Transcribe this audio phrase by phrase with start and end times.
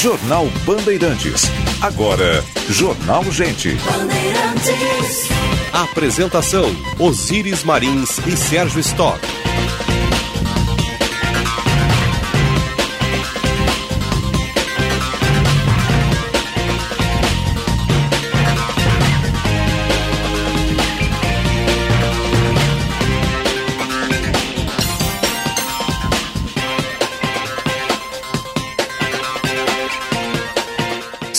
[0.00, 1.44] Jornal Bandeirantes.
[1.80, 3.76] Agora, Jornal Gente.
[5.72, 9.35] Apresentação: Osíris Marins e Sérgio Stock.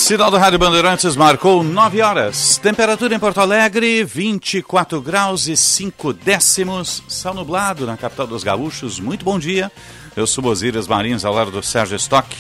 [0.08, 2.58] Sinal do Rádio Bandeirantes marcou 9 horas.
[2.58, 7.04] Temperatura em Porto Alegre, 24 graus e 5 décimos.
[7.10, 9.02] Céu nublado na capital dos gaúchos.
[9.02, 9.70] Muito bom dia.
[10.16, 12.34] Eu sou Osíris Marins, ao lado do Sérgio Stock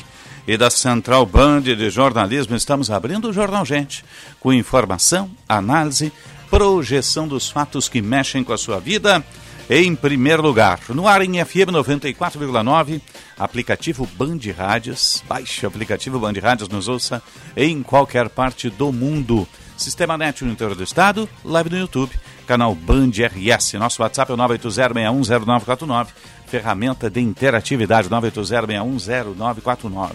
[0.48, 2.56] e da Central Band de Jornalismo.
[2.56, 4.06] Estamos abrindo o Jornal Gente,
[4.40, 6.14] com informação, análise,
[6.50, 9.22] projeção dos fatos que mexem com a sua vida
[9.70, 10.80] em primeiro lugar.
[10.90, 13.02] No ar em FM 94,9,
[13.38, 15.24] aplicativo Band Rádios.
[15.28, 17.22] Baixe o aplicativo Band Rádios, nos ouça
[17.56, 19.48] em qualquer parte do mundo.
[19.76, 22.12] Sistema Net no interior do estado, live no YouTube,
[22.48, 23.74] canal Band RS.
[23.74, 26.08] Nosso WhatsApp é o 980610949.
[26.48, 30.12] Ferramenta de interatividade 980610949.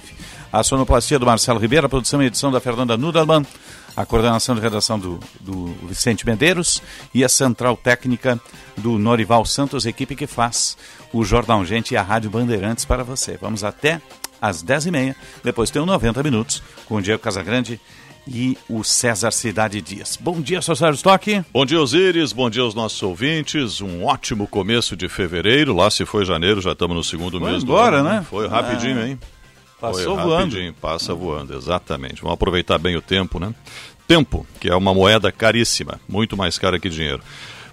[0.50, 3.44] A sonoplastia do Marcelo Ribeiro, a produção e edição da Fernanda Nudelman
[3.96, 8.40] a coordenação de redação do, do Vicente Medeiros e a central técnica
[8.76, 10.76] do Norival Santos, equipe que faz
[11.12, 13.36] o Jornal Gente e a Rádio Bandeirantes para você.
[13.40, 14.00] Vamos até
[14.40, 17.80] às 10h30, depois tem o 90 Minutos com o Diego Casagrande
[18.26, 20.16] e o César Cidade Dias.
[20.20, 20.76] Bom dia, Sr.
[20.76, 21.44] Sérgio Stock.
[21.52, 22.32] Bom dia, Osíris.
[22.32, 23.80] Bom dia aos nossos ouvintes.
[23.80, 25.74] Um ótimo começo de fevereiro.
[25.74, 28.16] Lá se foi janeiro, já estamos no segundo foi mês embora, do ano.
[28.16, 28.26] né?
[28.28, 29.08] Foi rapidinho, é.
[29.10, 29.18] hein?
[29.82, 30.74] Passou Foi voando.
[30.80, 32.22] passa voando, exatamente.
[32.22, 33.52] Vamos aproveitar bem o tempo, né?
[34.06, 37.20] Tempo, que é uma moeda caríssima, muito mais cara que dinheiro.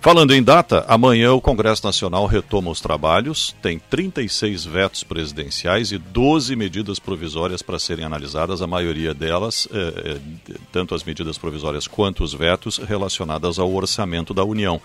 [0.02, 6.00] Falando em data, amanhã o Congresso Nacional retoma os trabalhos, tem 36 vetos presidenciais e
[6.00, 11.86] 12 medidas provisórias para serem analisadas, a maioria delas, eh, eh, tanto as medidas provisórias
[11.86, 14.82] quanto os vetos, relacionadas ao orçamento da União.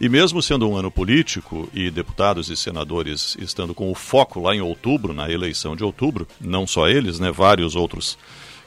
[0.00, 4.54] E mesmo sendo um ano político e deputados e senadores estando com o foco lá
[4.54, 8.18] em outubro, na eleição de outubro, não só eles, né, vários outros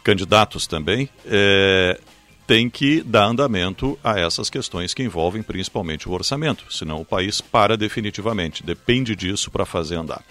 [0.03, 1.99] candidatos também, é,
[2.47, 7.41] tem que dar andamento a essas questões que envolvem principalmente o orçamento, senão o país
[7.41, 8.63] para definitivamente.
[8.63, 10.23] Depende disso para fazer andar.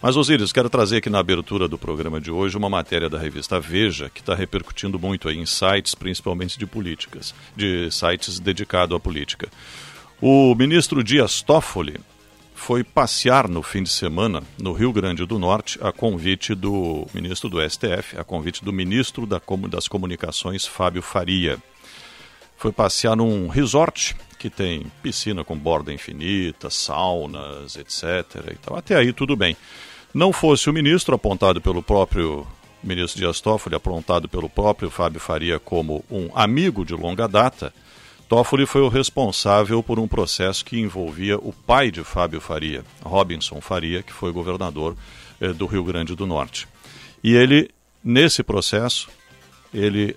[0.00, 3.60] Mas, Osíris, quero trazer aqui na abertura do programa de hoje uma matéria da revista
[3.60, 9.00] Veja, que está repercutindo muito aí em sites, principalmente de políticas, de sites dedicados à
[9.00, 9.48] política.
[10.20, 11.94] O ministro Dias Toffoli
[12.52, 17.48] foi passear no fim de semana no Rio Grande do Norte a convite do ministro
[17.48, 21.56] do STF, a convite do ministro das Comunicações, Fábio Faria.
[22.56, 28.52] Foi passear num resort que tem piscina com borda infinita, saunas, etc.
[28.60, 29.56] Então, até aí tudo bem.
[30.12, 32.44] Não fosse o ministro apontado pelo próprio
[32.82, 37.72] ministro Dias Toffoli, apontado pelo próprio Fábio Faria como um amigo de longa data,
[38.28, 43.58] Toffoli foi o responsável por um processo que envolvia o pai de Fábio Faria, Robinson
[43.60, 44.94] Faria, que foi governador
[45.40, 46.68] eh, do Rio Grande do Norte.
[47.24, 47.70] E ele,
[48.04, 49.08] nesse processo,
[49.72, 50.14] ele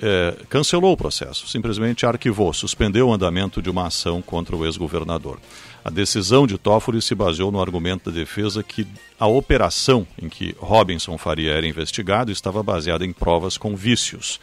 [0.00, 5.38] eh, cancelou o processo, simplesmente arquivou, suspendeu o andamento de uma ação contra o ex-governador.
[5.84, 8.86] A decisão de Toffoli se baseou no argumento da defesa que
[9.20, 14.40] a operação em que Robinson Faria era investigado estava baseada em provas com vícios.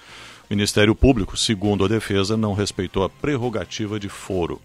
[0.50, 4.60] Ministério Público, segundo a defesa, não respeitou a prerrogativa de foro.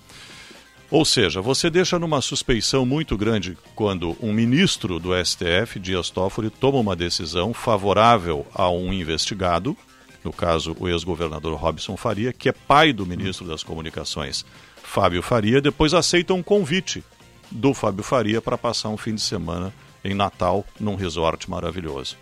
[0.91, 6.51] Ou seja, você deixa numa suspeição muito grande quando um ministro do STF, Dias Toffoli,
[6.51, 9.77] toma uma decisão favorável a um investigado,
[10.23, 14.45] no caso o ex-governador Robson Faria, que é pai do ministro das Comunicações,
[14.83, 17.03] Fábio Faria, depois aceita um convite
[17.51, 19.73] do Fábio Faria para passar um fim de semana
[20.05, 22.17] em Natal num resort maravilhoso.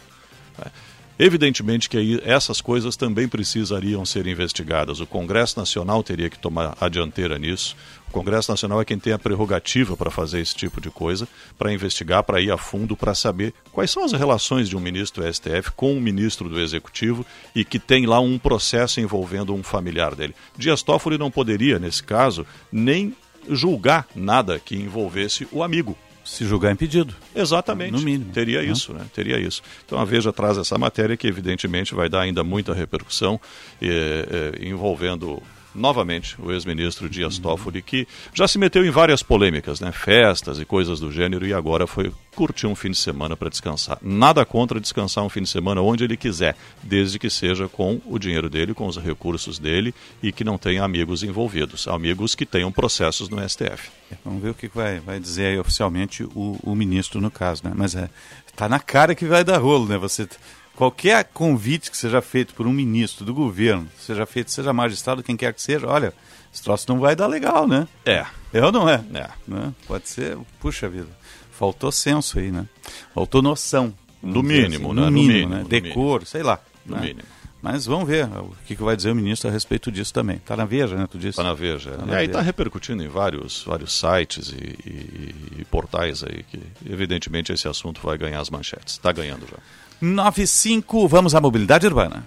[1.18, 4.98] Evidentemente que aí essas coisas também precisariam ser investigadas.
[4.98, 7.76] O Congresso Nacional teria que tomar a dianteira nisso.
[8.08, 11.28] O Congresso Nacional é quem tem a prerrogativa para fazer esse tipo de coisa,
[11.58, 15.22] para investigar, para ir a fundo, para saber quais são as relações de um ministro
[15.22, 17.24] do STF com um ministro do Executivo
[17.54, 20.34] e que tem lá um processo envolvendo um familiar dele.
[20.56, 23.14] Dias Toffoli não poderia, nesse caso, nem
[23.48, 27.14] julgar nada que envolvesse o amigo, se julgar impedido.
[27.34, 27.92] Exatamente.
[27.92, 28.32] No mínimo.
[28.32, 29.04] Teria isso, né?
[29.14, 29.62] Teria isso.
[29.84, 33.40] Então a Veja traz essa matéria que evidentemente vai dar ainda muita repercussão
[33.80, 35.42] eh, eh, envolvendo
[35.74, 39.92] novamente o ex-ministro Dias Toffoli, que já se meteu em várias polêmicas, né?
[39.92, 43.98] festas e coisas do gênero, e agora foi curtir um fim de semana para descansar.
[44.00, 48.18] Nada contra descansar um fim de semana onde ele quiser, desde que seja com o
[48.18, 52.72] dinheiro dele, com os recursos dele e que não tenha amigos envolvidos, amigos que tenham
[52.72, 53.90] processos no STF.
[54.24, 57.72] Vamos ver o que vai, vai dizer aí oficialmente o, o ministro no caso, né?
[57.74, 58.08] Mas é,
[58.56, 59.98] tá na cara que vai dar rolo, né?
[59.98, 60.28] Você
[60.76, 65.36] qualquer convite que seja feito por um ministro do governo, seja feito, seja magistrado, quem
[65.36, 66.12] quer que seja, olha,
[66.52, 67.86] esse troço não vai dar legal, né?
[68.04, 68.24] É.
[68.52, 69.02] É ou não é?
[69.14, 69.30] É.
[69.46, 69.72] Né?
[69.86, 71.08] Pode ser, puxa vida.
[71.50, 72.66] Faltou senso aí, né?
[73.14, 73.94] Faltou noção.
[74.22, 75.06] Dizer mínimo, assim, né?
[75.06, 75.64] No mínimo, mínimo, né?
[75.68, 76.60] Decoro, sei lá.
[76.84, 77.02] No né?
[77.02, 77.22] mínimo.
[77.62, 80.36] Mas vamos ver o que, que vai dizer o ministro a respeito disso também.
[80.36, 81.06] Está na Veja, né?
[81.08, 81.30] Tu disse?
[81.30, 81.92] Está na Veja.
[81.92, 82.30] Tá e na aí Veja.
[82.32, 84.54] está repercutindo em vários, vários sites e,
[84.84, 88.94] e- e portais aí que, evidentemente, esse assunto vai ganhar as manchetes.
[88.94, 89.58] Está ganhando já.
[90.02, 92.26] 95, vamos à mobilidade urbana.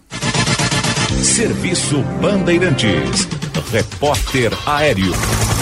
[1.22, 3.28] Serviço Bandeirantes.
[3.70, 5.14] Repórter Aéreo.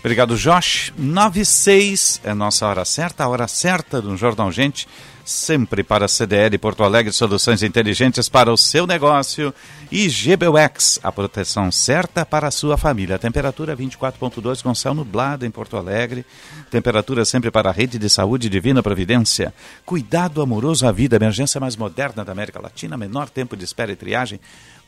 [0.00, 0.92] Obrigado, Josh.
[0.96, 4.88] 96 é nossa hora certa, a hora certa do Jornal Gente,
[5.24, 9.54] sempre para a CDL Porto Alegre, soluções inteligentes para o seu negócio.
[9.90, 13.18] E GBUX, a proteção certa para a sua família.
[13.18, 16.24] Temperatura 24.2 com céu nublado em Porto Alegre.
[16.70, 19.52] Temperatura sempre para a rede de saúde Divina Providência.
[19.84, 23.96] Cuidado amoroso à vida, emergência mais moderna da América Latina, menor tempo de espera e
[23.96, 24.40] triagem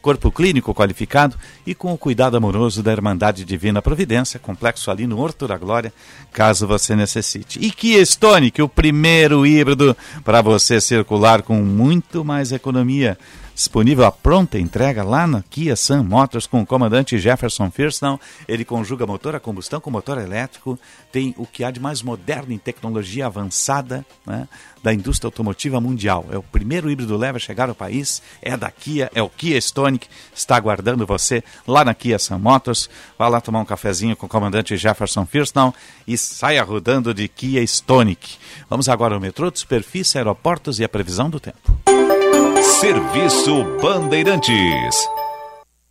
[0.03, 5.21] corpo clínico qualificado e com o cuidado amoroso da Irmandade Divina Providência, complexo ali no
[5.21, 5.93] Horto da Glória,
[6.33, 7.59] caso você necessite.
[7.63, 13.17] E Kia Stonic, o primeiro híbrido para você circular com muito mais economia.
[13.55, 18.19] Disponível a pronta entrega lá na Kia Sun Motors com o comandante Jefferson Firston.
[18.49, 20.79] Ele conjuga motor a combustão com motor elétrico,
[21.11, 24.49] tem o que há de mais moderno em tecnologia avançada né,
[24.83, 26.27] da indústria automotiva mundial.
[26.31, 29.59] É o primeiro híbrido leve a chegar ao país, é da Kia, é o Kia
[29.59, 32.89] Stonic, está aguardando você lá na Kia Sun Motors.
[33.19, 35.75] Vá lá tomar um cafezinho com o comandante Jefferson Firston
[36.07, 38.37] e saia rodando de Kia Stonic.
[38.69, 41.82] Vamos agora ao metrô de superfície, aeroportos e a previsão do tempo.
[42.83, 45.07] Serviço Bandeirantes.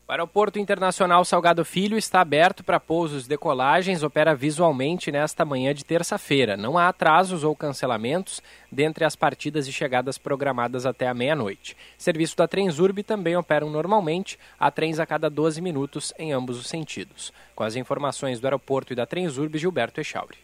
[0.06, 5.74] O Aeroporto Internacional Salgado Filho está aberto para pousos e decolagens, opera visualmente nesta manhã
[5.74, 6.58] de terça-feira.
[6.58, 11.78] Não há atrasos ou cancelamentos dentre as partidas e chegadas programadas até a meia-noite.
[11.98, 16.68] Serviço da Transurb também operam normalmente, há trens a cada 12 minutos em ambos os
[16.68, 17.32] sentidos.
[17.56, 20.40] Com as informações do aeroporto e da Transurb, Gilberto Echauri.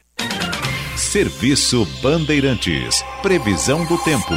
[0.95, 3.03] Serviço Bandeirantes.
[3.21, 4.33] Previsão do tempo.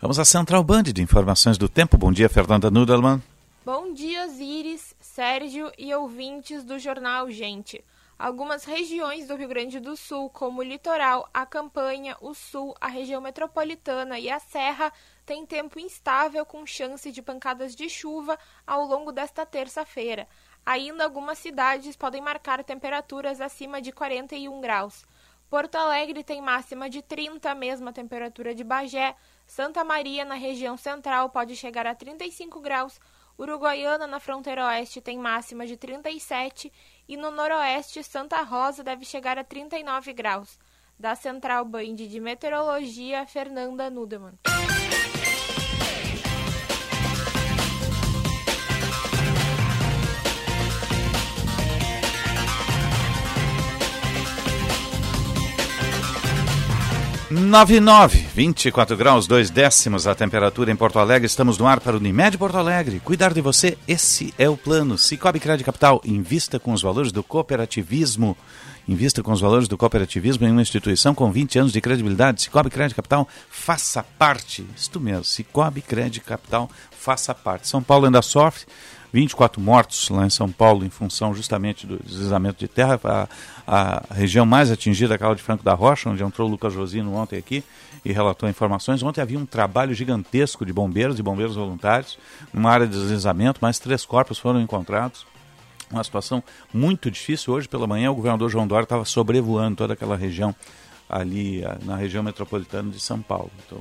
[0.00, 1.98] Vamos à Central Band de informações do tempo.
[1.98, 3.20] Bom dia, Fernanda Nudelman.
[3.64, 7.84] Bom dia, Osíris, Sérgio e ouvintes do Jornal Gente.
[8.16, 12.86] Algumas regiões do Rio Grande do Sul, como o litoral, a campanha, o sul, a
[12.86, 14.92] região metropolitana e a serra,
[15.26, 20.28] têm tempo instável com chance de pancadas de chuva ao longo desta terça-feira.
[20.64, 25.04] Ainda algumas cidades podem marcar temperaturas acima de 41 graus.
[25.50, 29.16] Porto Alegre tem máxima de 30, mesma temperatura de Bagé.
[29.48, 33.00] Santa Maria, na região central, pode chegar a 35 graus.
[33.38, 36.70] Uruguaiana, na fronteira oeste, tem máxima de 37
[37.08, 40.58] e no noroeste, Santa Rosa deve chegar a 39 graus.
[40.98, 44.34] Da Central Band de Meteorologia, Fernanda Nudemann.
[57.30, 61.26] Nove nove, 24 graus, 2 décimos a temperatura em Porto Alegre.
[61.26, 63.00] Estamos no ar para o Unimed Porto Alegre.
[63.00, 64.96] Cuidar de você, esse é o plano.
[64.96, 68.34] Cicobi Crédito Capital, invista com os valores do cooperativismo.
[68.88, 72.40] Invista com os valores do cooperativismo em uma instituição com 20 anos de credibilidade.
[72.40, 74.66] Cicobi Crédito Capital, faça parte.
[74.74, 77.68] Isto mesmo, Cicobi Crédito Capital, faça parte.
[77.68, 78.64] São Paulo ainda sofre.
[79.12, 83.00] 24 mortos lá em São Paulo em função justamente do deslizamento de terra.
[83.04, 83.28] A,
[83.66, 87.14] a região mais atingida é aquela de Franco da Rocha, onde entrou o Lucas Josino
[87.14, 87.64] ontem aqui
[88.04, 89.02] e relatou informações.
[89.02, 92.18] Ontem havia um trabalho gigantesco de bombeiros e bombeiros voluntários
[92.52, 95.26] numa área de deslizamento, mais três corpos foram encontrados.
[95.90, 97.54] uma situação muito difícil.
[97.54, 100.54] Hoje pela manhã o governador João Dória estava sobrevoando toda aquela região
[101.08, 103.50] ali na região metropolitana de São Paulo.
[103.66, 103.80] Então,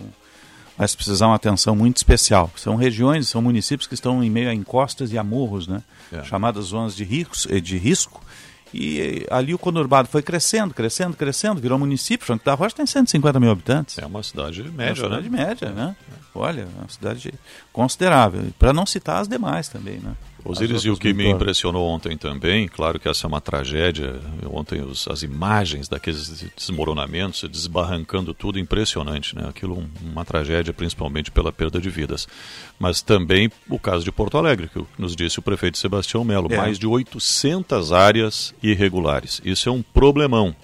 [0.78, 2.52] mas precisar uma atenção muito especial.
[2.56, 5.82] São regiões, são municípios que estão em meio a encostas e a morros, né?
[6.12, 6.24] É.
[6.24, 8.24] Chamadas zonas de, ricos, eh, de risco.
[8.74, 12.26] E ali o conurbado foi crescendo, crescendo, crescendo, virou município.
[12.26, 13.98] Franco da Rocha tem 150 mil habitantes.
[13.98, 15.46] É uma cidade média, é uma cidade né?
[15.46, 15.96] média, né?
[16.36, 17.34] Olha, é uma cidade
[17.72, 18.44] considerável.
[18.60, 20.14] Para não citar as demais também, né?
[20.50, 24.82] Osiris, e o que me impressionou ontem também, claro que essa é uma tragédia, ontem
[24.82, 29.46] os, as imagens daqueles desmoronamentos, desbarrancando tudo, impressionante, né?
[29.48, 32.28] Aquilo um, uma tragédia principalmente pela perda de vidas.
[32.80, 36.58] Mas também o caso de Porto Alegre, que nos disse o prefeito Sebastião Melo, é.
[36.58, 39.42] mais de 800 áreas irregulares.
[39.44, 40.56] Isso é um problemão.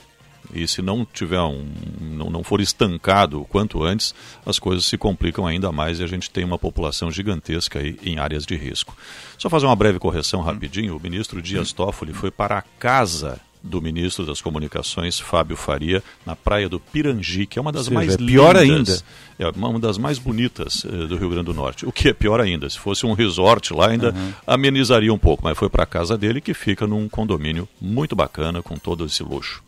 [0.53, 1.65] E se não tiver um,
[1.99, 4.13] não, não for estancado o quanto antes,
[4.45, 8.19] as coisas se complicam ainda mais e a gente tem uma população gigantesca aí em
[8.19, 8.95] áreas de risco.
[9.37, 13.81] Só fazer uma breve correção rapidinho, o ministro Dias Toffoli foi para a casa do
[13.81, 18.13] ministro das Comunicações, Fábio Faria, na praia do Pirangi, que é uma das Sim, mais
[18.15, 19.01] é pior ainda.
[19.39, 21.85] É uma das mais bonitas eh, do Rio Grande do Norte.
[21.85, 24.33] O que é pior ainda, se fosse um resort lá ainda uhum.
[24.45, 28.61] amenizaria um pouco, mas foi para a casa dele que fica num condomínio muito bacana
[28.61, 29.63] com todo esse luxo.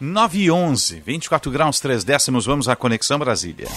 [0.00, 3.68] 9 e 11, 24 graus 3 décimos, vamos à Conexão Brasília.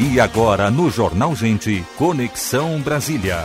[0.00, 3.42] E agora no Jornal Gente, Conexão Brasília.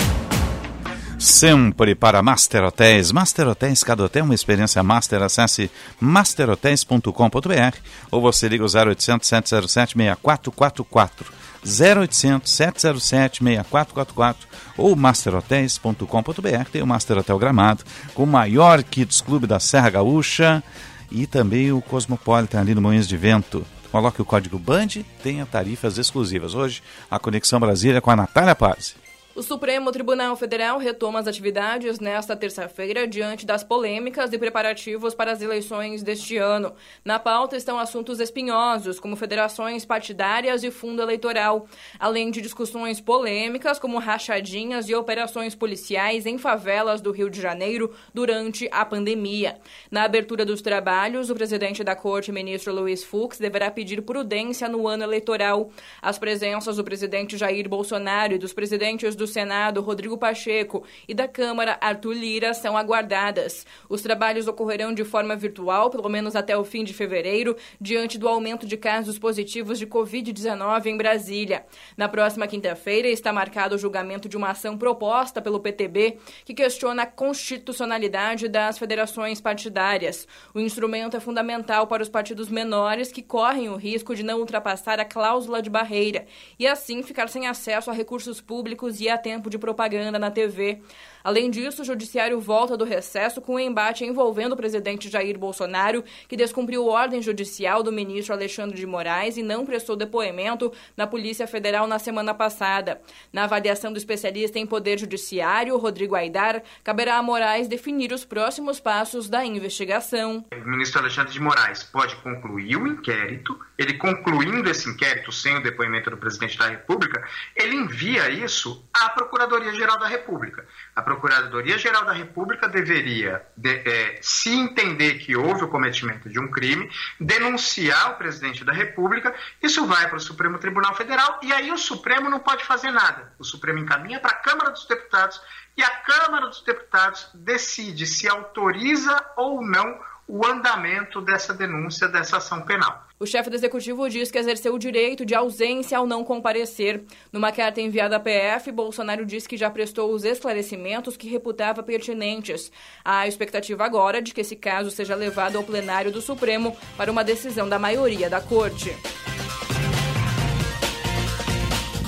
[1.20, 3.12] Sempre para Master Hotéis.
[3.12, 5.22] Master Hotéis, cada hotel uma experiência master.
[5.22, 7.78] Acesse masterhotels.com.br
[8.10, 11.34] ou você liga o 0800 707 6444.
[11.62, 14.48] 0800 707 6444
[14.78, 16.70] ou masterhotels.com.br.
[16.72, 17.84] Tem o Master Hotel Gramado,
[18.14, 20.64] com o maior Kids Clube da Serra Gaúcha
[21.12, 23.66] e também o Cosmopolitan ali no Moinhos de Vento.
[23.92, 26.54] Coloque o código BAND, tenha tarifas exclusivas.
[26.54, 28.96] Hoje, a Conexão Brasília com a Natália Paz.
[29.39, 35.31] O Supremo Tribunal Federal retoma as atividades nesta terça-feira diante das polêmicas e preparativos para
[35.31, 36.74] as eleições deste ano.
[37.05, 41.67] Na pauta estão assuntos espinhosos, como federações partidárias e fundo eleitoral,
[41.98, 47.96] além de discussões polêmicas, como rachadinhas e operações policiais em favelas do Rio de Janeiro
[48.13, 49.58] durante a pandemia.
[49.89, 54.86] Na abertura dos trabalhos, o presidente da Corte, ministro Luiz Fux, deverá pedir prudência no
[54.86, 55.72] ano eleitoral.
[56.01, 61.28] As presenças do presidente Jair Bolsonaro e dos presidentes do Senado, Rodrigo Pacheco, e da
[61.28, 63.66] Câmara, Arthur Lira, são aguardadas.
[63.88, 68.28] Os trabalhos ocorrerão de forma virtual, pelo menos até o fim de fevereiro, diante do
[68.28, 71.66] aumento de casos positivos de Covid-19 em Brasília.
[71.96, 77.04] Na próxima quinta-feira está marcado o julgamento de uma ação proposta pelo PTB que questiona
[77.04, 80.28] a constitucionalidade das federações partidárias.
[80.54, 85.00] O instrumento é fundamental para os partidos menores que correm o risco de não ultrapassar
[85.00, 86.26] a cláusula de barreira
[86.58, 90.82] e assim ficar sem acesso a recursos públicos e a tempo de propaganda na TV.
[91.24, 96.04] Além disso, o judiciário volta do recesso com um embate envolvendo o presidente Jair Bolsonaro,
[96.28, 101.48] que descumpriu ordem judicial do ministro Alexandre de Moraes e não prestou depoimento na Polícia
[101.48, 103.02] Federal na semana passada.
[103.34, 108.80] Na avaliação do especialista em poder judiciário, Rodrigo Aidar, caberá a Moraes definir os próximos
[108.80, 110.46] passos da investigação.
[110.52, 115.64] O ministro Alexandre de Moraes pode concluir o inquérito, ele concluindo esse inquérito sem o
[115.64, 117.24] depoimento do presidente da República,
[117.56, 120.66] ele envia isso à Procuradoria-Geral da República.
[120.96, 126.51] A Procuradoria-Geral da República deveria, de, é, se entender que houve o cometimento de um
[126.51, 126.88] crime,
[127.20, 131.78] denunciar o presidente da República, isso vai para o Supremo Tribunal Federal e aí o
[131.80, 133.34] Supremo não pode fazer nada.
[133.39, 135.42] O Supremo encaminha para a Câmara dos Deputados
[135.75, 142.38] e a Câmara dos Deputados decide se autoriza ou não o andamento dessa denúncia, dessa
[142.38, 143.09] ação penal.
[143.22, 147.04] O chefe do executivo diz que exerceu o direito de ausência ao não comparecer.
[147.34, 152.72] Numa carta enviada à PF, Bolsonaro disse que já prestou os esclarecimentos que reputava pertinentes.
[153.04, 157.12] Há a expectativa agora de que esse caso seja levado ao plenário do Supremo para
[157.12, 158.96] uma decisão da maioria da corte.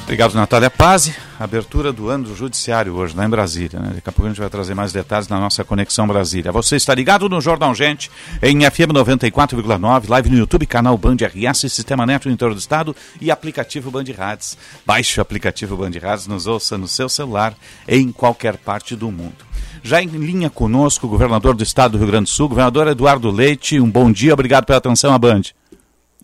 [0.03, 1.15] Obrigado, Natália Pazzi.
[1.39, 3.79] Abertura do ano do Judiciário hoje, lá em Brasília.
[3.79, 3.91] Né?
[3.95, 6.51] Daqui a pouco a gente vai trazer mais detalhes na nossa Conexão Brasília.
[6.51, 11.71] Você está ligado no Jornal Gente, em FM 94,9, live no YouTube, canal Band RS,
[11.71, 14.57] Sistema Neto no interior do Estado e aplicativo Band Rádios.
[14.85, 17.55] Baixe o aplicativo Band Rádios, nos ouça no seu celular
[17.87, 19.45] em qualquer parte do mundo.
[19.81, 23.31] Já em linha conosco, o governador do Estado do Rio Grande do Sul, governador Eduardo
[23.31, 23.79] Leite.
[23.79, 25.41] Um bom dia, obrigado pela atenção à Band.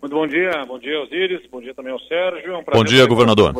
[0.00, 2.52] Muito bom dia, bom dia Osiris, bom dia também ao Sérgio.
[2.52, 3.52] É um bom dia, governador.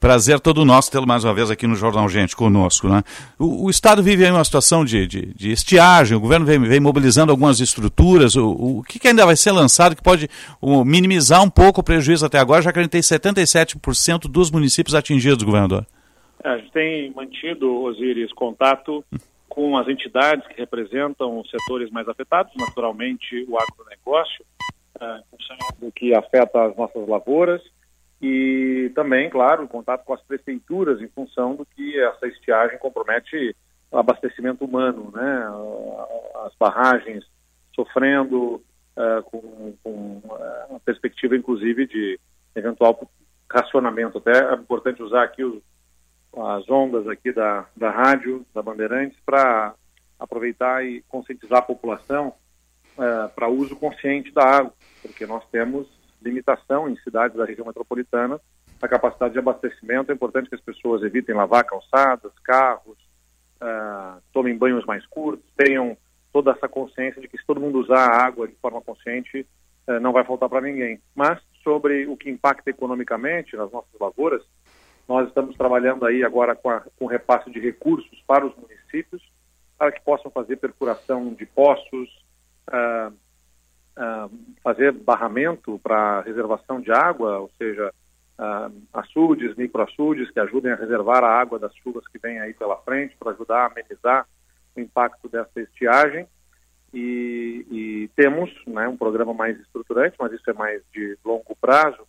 [0.00, 2.88] Prazer todo nosso tê-lo mais uma vez aqui no Jornal Gente conosco.
[2.88, 3.04] Né?
[3.38, 6.80] O, o Estado vive aí uma situação de, de, de estiagem, o governo vem, vem
[6.80, 8.34] mobilizando algumas estruturas.
[8.34, 10.28] O, o, o que, que, ainda vai ser lançado que pode
[10.60, 14.50] o, minimizar um pouco o prejuízo até agora, já que a gente tem 77% dos
[14.50, 15.86] municípios atingidos, governador?
[16.42, 19.04] É, a gente tem mantido, Osiris, contato
[19.48, 24.44] com as entidades que representam os setores mais afetados, naturalmente o agronegócio,
[25.78, 27.62] do que afeta as nossas lavouras,
[28.20, 33.56] e também, claro, contato com as prefeituras em função do que essa estiagem compromete
[33.90, 35.48] o abastecimento humano, né?
[36.44, 37.24] As barragens
[37.74, 38.62] sofrendo
[38.96, 42.20] uh, com, com uh, uma perspectiva, inclusive, de
[42.54, 43.10] eventual
[43.50, 44.18] racionamento.
[44.18, 45.62] Até é importante usar aqui os,
[46.36, 49.74] as ondas aqui da, da rádio, da Bandeirantes, para
[50.18, 52.34] aproveitar e conscientizar a população
[53.00, 55.88] uh, para uso consciente da água, porque nós temos
[56.22, 58.38] limitação em cidades da região metropolitana
[58.80, 60.10] a capacidade de abastecimento.
[60.10, 62.96] É importante que as pessoas evitem lavar calçadas, carros,
[63.60, 65.96] uh, tomem banhos mais curtos, tenham
[66.32, 69.46] toda essa consciência de que se todo mundo usar a água de forma consciente,
[69.86, 71.00] uh, não vai faltar para ninguém.
[71.14, 74.42] Mas sobre o que impacta economicamente nas nossas lavouras,
[75.06, 79.22] nós estamos trabalhando aí agora com, a, com repasse de recursos para os municípios,
[79.76, 82.08] para que possam fazer perfuração de poços,
[82.70, 83.12] uh,
[83.96, 84.30] uh,
[84.62, 87.92] fazer barramento para reservação de água, ou seja,
[88.38, 92.76] uh, açudes, microaçudes, que ajudem a reservar a água das chuvas que vêm aí pela
[92.78, 94.26] frente, para ajudar a amenizar
[94.76, 96.26] o impacto dessa estiagem.
[96.92, 102.04] E, e temos né, um programa mais estruturante, mas isso é mais de longo prazo,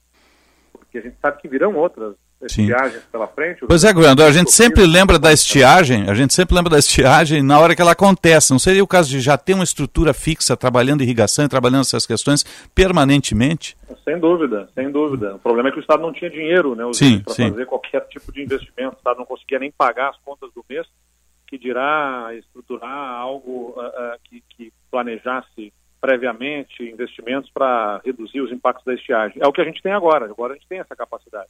[0.71, 3.65] porque a gente sabe que virão outras estiagens pela frente.
[3.67, 7.41] Pois é, governador, a gente sempre lembra da estiagem, a gente sempre lembra da estiagem
[7.41, 8.51] na hora que ela acontece.
[8.51, 12.05] Não seria o caso de já ter uma estrutura fixa trabalhando irrigação e trabalhando essas
[12.05, 12.43] questões
[12.73, 13.77] permanentemente?
[14.03, 15.35] Sem dúvida, sem dúvida.
[15.35, 16.83] O problema é que o Estado não tinha dinheiro, né,
[17.25, 18.95] para fazer qualquer tipo de investimento.
[18.95, 20.87] O Estado não conseguia nem pagar as contas do mês,
[21.47, 28.83] que dirá estruturar algo uh, uh, que, que planejasse previamente investimentos para reduzir os impactos
[28.83, 29.37] da estiagem.
[29.39, 30.25] É o que a gente tem agora.
[30.25, 31.49] Agora a gente tem essa capacidade.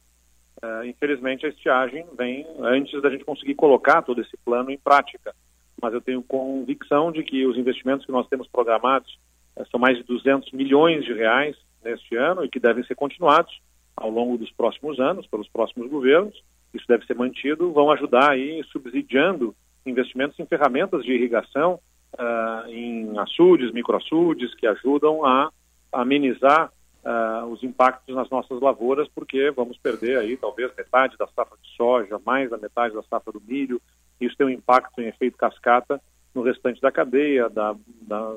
[0.64, 5.34] Uh, infelizmente, a estiagem vem antes da gente conseguir colocar todo esse plano em prática.
[5.80, 9.18] Mas eu tenho convicção de que os investimentos que nós temos programados
[9.56, 13.60] uh, são mais de 200 milhões de reais neste ano e que devem ser continuados
[13.96, 16.40] ao longo dos próximos anos, pelos próximos governos.
[16.72, 21.80] Isso deve ser mantido, vão ajudar aí subsidiando investimentos em ferramentas de irrigação,
[22.14, 25.50] uh, em açudes, microaçudes, que ajudam a
[25.92, 26.72] amenizar
[27.04, 31.68] uh, os impactos nas nossas lavouras, porque vamos perder aí talvez metade da safra de
[31.76, 33.80] soja, mais da metade da safra do milho.
[34.20, 36.00] Isso tem um impacto em efeito cascata
[36.34, 38.36] no restante da cadeia, da, da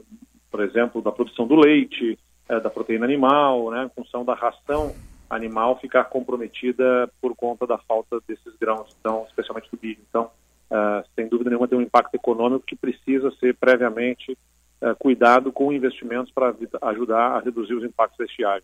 [0.51, 2.17] por exemplo, da produção do leite,
[2.49, 4.93] uh, da proteína animal, né, em função da ração
[5.30, 9.99] animal ficar comprometida por conta da falta desses grãos, então, especialmente do milho.
[10.08, 10.30] Então,
[10.69, 14.38] uh, sem dúvida nenhuma, tem um impacto econômico que precisa ser previamente
[14.93, 18.63] cuidado com investimentos para ajudar a reduzir os impactos da estiagem.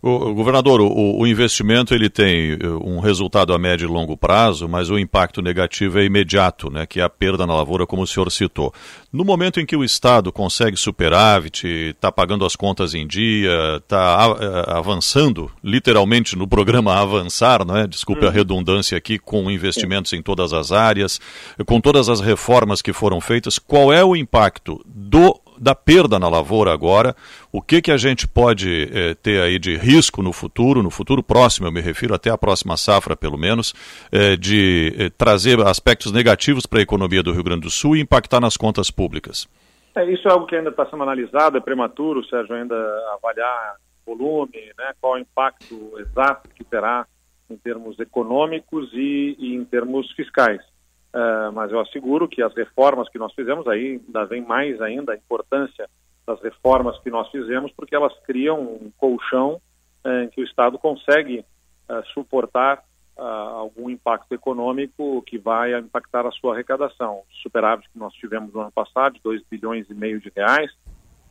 [0.00, 4.68] O, governador, o, o, investimento ele tem eh, um resultado a médio e longo prazo,
[4.68, 8.06] mas o impacto negativo é imediato, né, que é a perda na lavoura, como o
[8.06, 8.72] senhor citou.
[9.12, 14.36] No momento em que o Estado consegue superávit, está pagando as contas em dia, está
[14.40, 17.86] eh, avançando, literalmente no programa Avançar, não é?
[17.86, 18.28] desculpe uhum.
[18.28, 21.20] a redundância aqui, com investimentos em todas as áreas,
[21.66, 26.28] com todas as reformas que foram feitas, qual é o impacto do da perda na
[26.28, 27.14] lavoura agora,
[27.52, 31.22] o que, que a gente pode eh, ter aí de risco no futuro, no futuro
[31.22, 33.74] próximo, eu me refiro até a próxima safra, pelo menos,
[34.12, 38.00] eh, de eh, trazer aspectos negativos para a economia do Rio Grande do Sul e
[38.00, 39.48] impactar nas contas públicas?
[39.94, 42.76] É, isso é algo que ainda está sendo analisado, é prematuro, Sérgio, ainda
[43.14, 47.06] avaliar volume, né, qual o impacto exato que terá
[47.50, 50.60] em termos econômicos e, e em termos fiscais.
[51.08, 55.12] Uh, mas eu asseguro que as reformas que nós fizemos, aí ainda vem mais ainda
[55.12, 55.88] a importância
[56.26, 59.60] das reformas que nós fizemos, porque elas criam um colchão
[60.04, 61.40] uh, em que o Estado consegue
[61.88, 62.86] uh, suportar
[63.20, 67.16] algum impacto econômico que vai impactar a sua arrecadação.
[67.16, 70.70] O superávit que nós tivemos no ano passado, de 2 bilhões e meio de reais,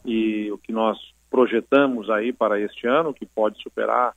[0.04, 0.98] e o que nós
[1.30, 4.14] projetamos aí para este ano, que pode superar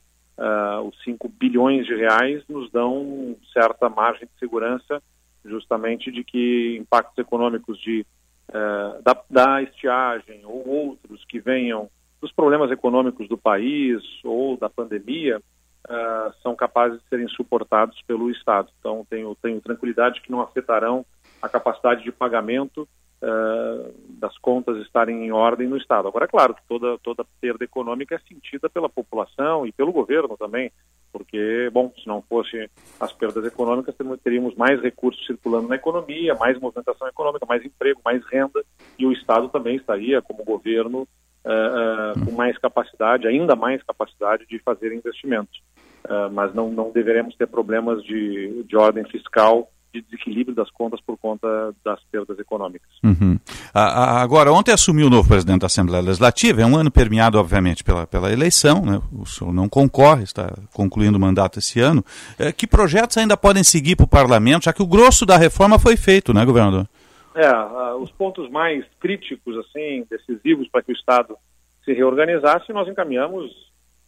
[0.83, 5.01] os 5 bilhões de reais, nos dão certa margem de segurança
[5.45, 8.05] justamente de que impactos econômicos de,
[8.49, 11.89] uh, da, da estiagem ou outros que venham
[12.21, 18.29] dos problemas econômicos do país ou da pandemia uh, são capazes de serem suportados pelo
[18.29, 18.69] Estado.
[18.79, 21.05] Então, tenho, tenho tranquilidade que não afetarão
[21.41, 22.87] a capacidade de pagamento
[23.21, 26.07] uh, das contas estarem em ordem no Estado.
[26.07, 30.35] Agora, é claro que toda, toda perda econômica é sentida pela população e pelo governo
[30.37, 30.71] também
[31.11, 36.59] porque, bom, se não fosse as perdas econômicas, teríamos mais recursos circulando na economia, mais
[36.59, 38.63] movimentação econômica, mais emprego, mais renda,
[38.97, 41.01] e o Estado também estaria, como governo,
[41.45, 45.61] uh, uh, com mais capacidade, ainda mais capacidade de fazer investimentos.
[46.05, 50.99] Uh, mas não, não deveremos ter problemas de, de ordem fiscal de desequilíbrio das contas
[51.01, 51.47] por conta
[51.83, 52.89] das perdas econômicas.
[53.03, 53.37] Uhum.
[53.73, 58.07] agora, ontem assumiu o novo presidente da Assembleia Legislativa, é um ano permeado, obviamente, pela,
[58.07, 59.01] pela eleição, né?
[59.11, 62.03] o senhor não concorre, está concluindo o mandato esse ano.
[62.39, 65.77] É, que projetos ainda podem seguir para o parlamento, já que o grosso da reforma
[65.77, 66.87] foi feito, né, governador?
[67.35, 67.49] É,
[67.95, 71.35] os pontos mais críticos, assim, decisivos para que o Estado
[71.83, 73.51] se reorganizasse, nós encaminhamos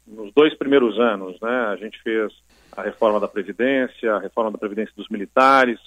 [0.06, 1.68] nos dois primeiros anos, né?
[1.72, 2.32] A gente fez
[2.76, 5.80] a reforma da Previdência, a reforma da Previdência dos militares,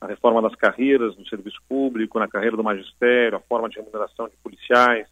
[0.00, 4.28] a reforma das carreiras no serviço público, na carreira do magistério, a forma de remuneração
[4.28, 5.06] de policiais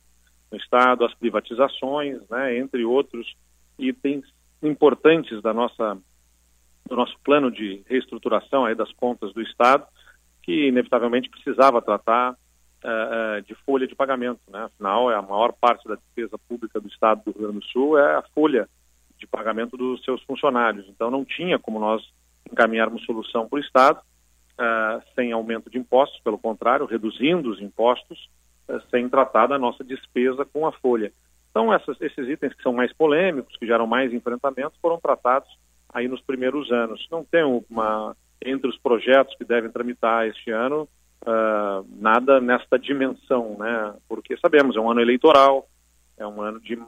[0.50, 3.36] no Estado, as privatizações, né, entre outros
[3.78, 4.24] itens
[4.60, 5.96] importantes da nossa,
[6.88, 9.86] do nosso plano de reestruturação aí das contas do Estado,
[10.42, 14.40] que inevitavelmente precisava tratar uh, de folha de pagamento.
[14.48, 14.64] Né?
[14.64, 17.96] Afinal, é a maior parte da despesa pública do Estado do Rio Grande do Sul
[17.96, 18.68] é a folha
[19.20, 20.86] de pagamento dos seus funcionários.
[20.88, 22.02] Então, não tinha como nós
[22.50, 28.28] encaminharmos solução para o Estado uh, sem aumento de impostos, pelo contrário, reduzindo os impostos,
[28.68, 31.12] uh, sem tratar da nossa despesa com a folha.
[31.50, 35.48] Então, essas, esses itens que são mais polêmicos, que geram mais enfrentamentos, foram tratados
[35.92, 37.06] aí nos primeiros anos.
[37.10, 40.88] Não tem uma, entre os projetos que devem tramitar este ano,
[41.26, 43.94] uh, nada nesta dimensão, né?
[44.08, 45.68] Porque sabemos, é um ano eleitoral,
[46.16, 46.78] é um ano de,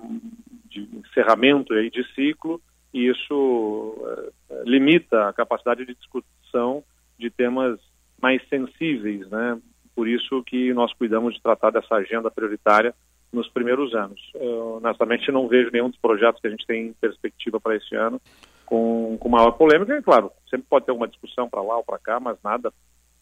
[0.72, 2.60] de encerramento aí de ciclo
[2.92, 4.32] e isso uh,
[4.64, 6.82] limita a capacidade de discussão
[7.18, 7.78] de temas
[8.20, 9.58] mais sensíveis, né?
[9.94, 12.94] Por isso que nós cuidamos de tratar dessa agenda prioritária
[13.32, 14.20] nos primeiros anos.
[14.34, 17.94] Eu, honestamente, não vejo nenhum dos projetos que a gente tem em perspectiva para esse
[17.94, 18.20] ano
[18.66, 19.96] com, com maior polêmica.
[19.96, 22.72] E, claro, sempre pode ter alguma discussão para lá ou para cá, mas nada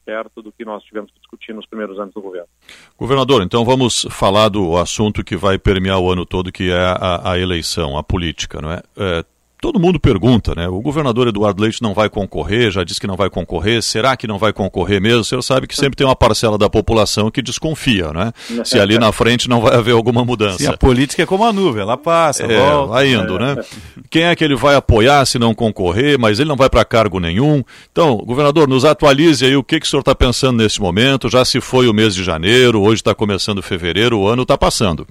[0.05, 2.49] perto do que nós tivemos que discutir nos primeiros anos do governo.
[2.97, 7.33] Governador, então vamos falar do assunto que vai permear o ano todo, que é a,
[7.33, 8.83] a eleição, a política, não é?
[8.97, 9.25] é
[9.61, 10.67] todo mundo pergunta, né?
[10.69, 14.27] O governador Eduardo Leite não vai concorrer, já disse que não vai concorrer, será que
[14.27, 15.21] não vai concorrer mesmo?
[15.21, 18.33] O senhor sabe que sempre tem uma parcela da população que desconfia, né?
[18.65, 20.59] Se ali na frente não vai haver alguma mudança.
[20.59, 22.93] Sim, a política é como a nuvem, ela passa, é, volta.
[22.93, 23.39] Vai indo, é.
[23.39, 23.65] né?
[24.09, 27.21] Quem é que ele vai apoiar se não concorrer, mas ele não vai para cargo
[27.21, 27.63] nenhum?
[27.93, 31.45] Então, governador, nos atualize aí o que, que o senhor está pensando nesse momento, já
[31.45, 35.07] se foi o mês de janeiro, hoje está começando fevereiro, o ano está passando.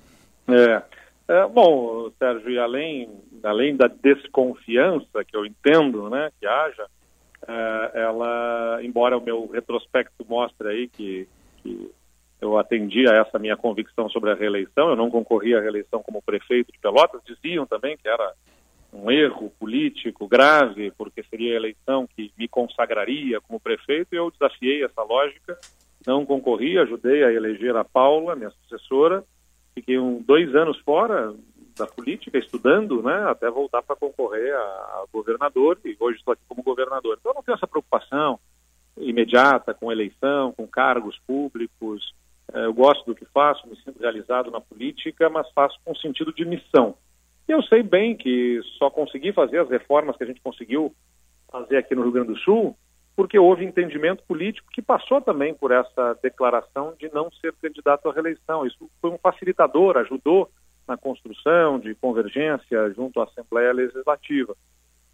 [0.49, 0.81] É.
[1.27, 1.47] é.
[1.47, 3.07] Bom, Sérgio, e além
[3.43, 6.87] além da desconfiança que eu entendo, né, que haja,
[7.47, 11.27] é, ela, embora o meu retrospecto mostre aí que,
[11.63, 11.91] que
[12.41, 16.21] eu atendi a essa minha convicção sobre a reeleição, eu não concorri à reeleição como
[16.21, 18.33] prefeito de Pelotas, diziam também que era
[18.91, 24.31] um erro político grave, porque seria a eleição que me consagraria como prefeito, e eu
[24.31, 25.57] desafiei essa lógica,
[26.07, 29.23] não concorri, ajudei a eleger a Paula, minha sucessora,
[29.75, 31.33] fiquei um, dois anos fora,
[31.79, 36.43] da política, estudando, né, até voltar para concorrer a, a, governador, e hoje estou aqui
[36.47, 37.17] como governador.
[37.19, 38.39] Então, eu não tenho essa preocupação
[38.97, 42.13] imediata com eleição, com cargos públicos.
[42.53, 46.33] É, eu gosto do que faço, me sinto realizado na política, mas faço com sentido
[46.33, 46.95] de missão.
[47.47, 50.93] E eu sei bem que só consegui fazer as reformas que a gente conseguiu
[51.49, 52.75] fazer aqui no Rio Grande do Sul
[53.19, 58.13] porque houve entendimento político que passou também por essa declaração de não ser candidato à
[58.13, 58.65] reeleição.
[58.65, 60.49] Isso foi um facilitador, ajudou
[60.89, 64.55] na construção de convergência junto à Assembleia Legislativa.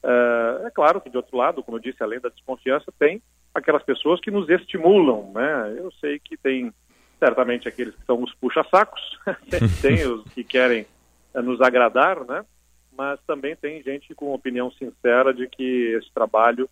[0.02, 3.22] É, é claro que, de outro lado, como eu disse, além da desconfiança, tem
[3.54, 5.76] aquelas pessoas que nos estimulam, né?
[5.78, 6.74] Eu sei que tem
[7.20, 9.02] certamente aqueles que são os puxa-sacos,
[9.82, 10.86] tem os que querem
[11.34, 12.46] é, nos agradar, né?
[12.98, 16.70] Mas também tem gente com opinião sincera de que esse trabalho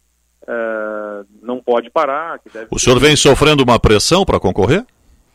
[0.47, 2.39] é, não pode parar.
[2.71, 4.85] o senhor vem sofrendo uma pressão para concorrer?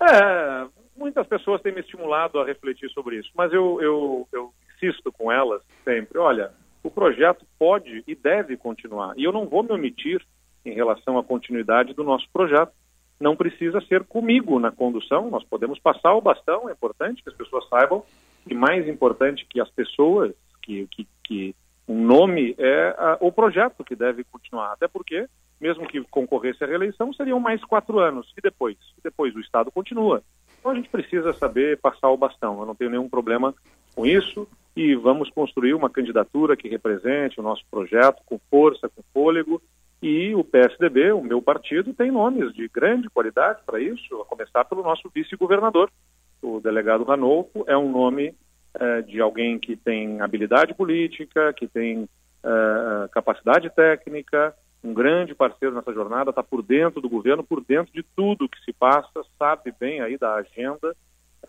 [0.00, 0.66] É,
[0.98, 5.30] muitas pessoas têm me estimulado a refletir sobre isso, mas eu, eu, eu insisto com
[5.30, 9.14] elas sempre: olha, o projeto pode e deve continuar.
[9.16, 10.24] E eu não vou me omitir
[10.64, 12.72] em relação à continuidade do nosso projeto.
[13.20, 17.34] Não precisa ser comigo na condução, nós podemos passar o bastão, é importante que as
[17.34, 18.04] pessoas saibam
[18.46, 20.32] que mais importante que as pessoas,
[20.62, 21.54] que, que, que
[21.88, 24.72] um nome é a, o projeto que deve continuar.
[24.72, 25.26] Até porque,
[25.60, 28.32] mesmo que concorresse à reeleição, seriam mais quatro anos.
[28.36, 28.76] E depois?
[28.98, 30.22] E depois o Estado continua.
[30.58, 32.60] Então a gente precisa saber passar o bastão.
[32.60, 33.54] Eu não tenho nenhum problema
[33.94, 39.02] com isso e vamos construir uma candidatura que represente o nosso projeto com força, com
[39.12, 39.60] fôlego.
[40.00, 44.64] E o PSDB, o meu partido, tem nomes de grande qualidade para isso, a começar
[44.64, 45.90] pelo nosso vice-governador.
[46.40, 48.32] O delegado Ranolfo é um nome
[48.78, 52.08] eh, de alguém que tem habilidade política, que tem
[52.44, 57.92] eh, capacidade técnica, um grande parceiro nessa jornada, está por dentro do governo, por dentro
[57.92, 60.94] de tudo que se passa, sabe bem aí da agenda,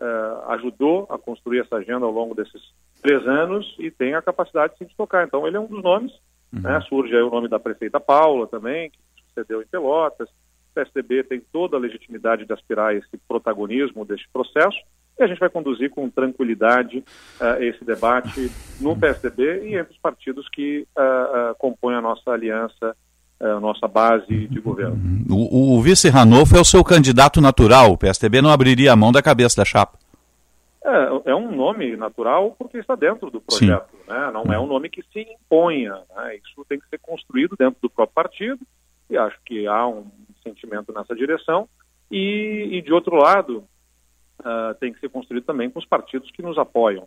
[0.00, 2.60] uh, ajudou a construir essa agenda ao longo desses
[3.00, 5.26] três anos e tem a capacidade de se tocar.
[5.26, 6.12] Então ele é um dos nomes,
[6.52, 6.60] uhum.
[6.60, 6.80] né?
[6.88, 11.40] surge aí o nome da prefeita Paula também, que sucedeu em Pelotas, O PSDB tem
[11.52, 14.78] toda a legitimidade de aspirar a esse protagonismo deste processo
[15.20, 17.04] e a gente vai conduzir com tranquilidade
[17.40, 22.30] uh, esse debate no PSDB e entre os partidos que uh, uh, compõem a nossa
[22.30, 22.96] aliança,
[23.40, 24.98] a nossa base de governo.
[25.30, 27.92] O, o vice Ranolfo é o seu candidato natural.
[27.92, 29.98] O PSDB não abriria a mão da cabeça da chapa.
[30.84, 33.88] É, é um nome natural porque está dentro do projeto.
[34.08, 34.30] Né?
[34.32, 35.94] Não é um nome que se imponha.
[36.16, 36.36] Né?
[36.36, 38.60] Isso tem que ser construído dentro do próprio partido
[39.08, 40.06] e acho que há um
[40.42, 41.68] sentimento nessa direção.
[42.10, 43.64] E, e de outro lado,
[44.40, 47.06] uh, tem que ser construído também com os partidos que nos apoiam.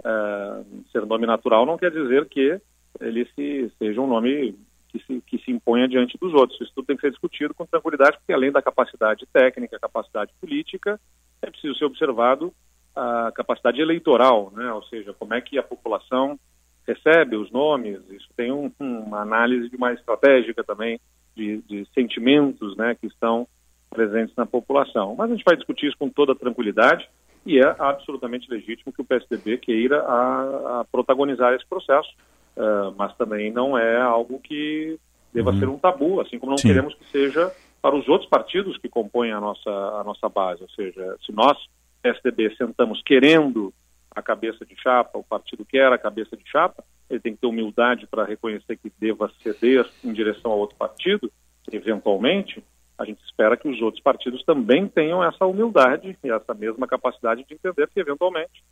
[0.00, 2.60] Uh, ser nome natural não quer dizer que
[3.00, 4.56] ele se, seja um nome
[4.94, 6.60] que se, que se imponha diante dos outros.
[6.60, 11.00] Isso tudo tem que ser discutido com tranquilidade, porque além da capacidade técnica, capacidade política,
[11.42, 12.52] é preciso ser observado
[12.94, 14.72] a capacidade eleitoral, né?
[14.72, 16.38] ou seja, como é que a população
[16.86, 17.98] recebe os nomes.
[18.10, 21.00] Isso tem um, uma análise mais estratégica também
[21.34, 23.48] de, de sentimentos né, que estão
[23.90, 25.16] presentes na população.
[25.16, 27.08] Mas a gente vai discutir isso com toda tranquilidade
[27.44, 32.10] e é absolutamente legítimo que o PSDB queira a, a protagonizar esse processo,
[32.56, 34.98] uh, mas também não é algo que
[35.32, 35.58] deva uhum.
[35.58, 36.68] ser um tabu, assim como não Sim.
[36.68, 40.62] queremos que seja para os outros partidos que compõem a nossa, a nossa base.
[40.62, 41.58] Ou seja, se nós,
[42.02, 43.74] PSDB, sentamos querendo
[44.14, 47.46] a cabeça de chapa, o partido quer a cabeça de chapa, ele tem que ter
[47.46, 51.30] humildade para reconhecer que deva ceder em direção a outro partido,
[51.70, 52.62] eventualmente,
[52.96, 57.44] a gente espera que os outros partidos também tenham essa humildade e essa mesma capacidade
[57.44, 58.62] de entender que, eventualmente,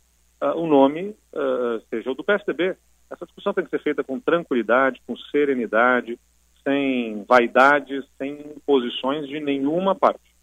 [0.41, 2.75] uh, o nome uh, seja o do PSDB.
[3.13, 6.17] Essa discussão tem que ser feita com tranquilidade, com serenidade,
[6.63, 10.33] sem vaidades, sem posições de nenhuma parte.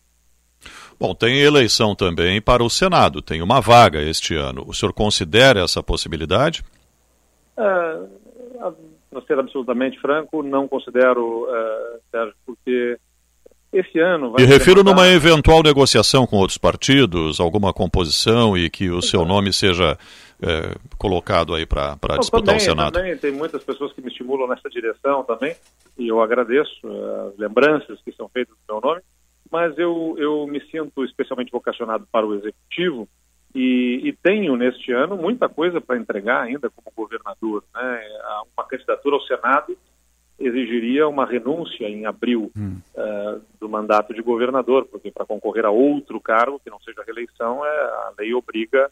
[0.98, 4.64] Bom, tem eleição também para o Senado, tem uma vaga este ano.
[4.66, 6.62] O senhor considera essa possibilidade?
[7.56, 8.06] Uh,
[9.10, 12.98] para ser absolutamente franco, não considero, uh, Sérgio, porque
[13.72, 14.42] esse ano vai.
[14.42, 19.52] E refiro numa eventual negociação com outros partidos, alguma composição e que o seu nome
[19.52, 19.98] seja
[20.42, 22.92] é, colocado aí para disputar também, o Senado.
[22.92, 25.54] Também tem muitas pessoas que me estimulam nessa direção também,
[25.98, 29.02] e eu agradeço uh, as lembranças que são feitas do meu nome,
[29.50, 33.08] mas eu, eu me sinto especialmente vocacionado para o Executivo
[33.54, 37.64] e, e tenho neste ano muita coisa para entregar ainda como governador.
[37.74, 38.00] Né?
[38.56, 39.76] Uma candidatura ao Senado
[40.38, 42.80] exigiria uma renúncia em abril hum.
[42.94, 47.64] uh, do mandato de governador, porque para concorrer a outro cargo, que não seja reeleição,
[47.64, 48.90] é, a lei obriga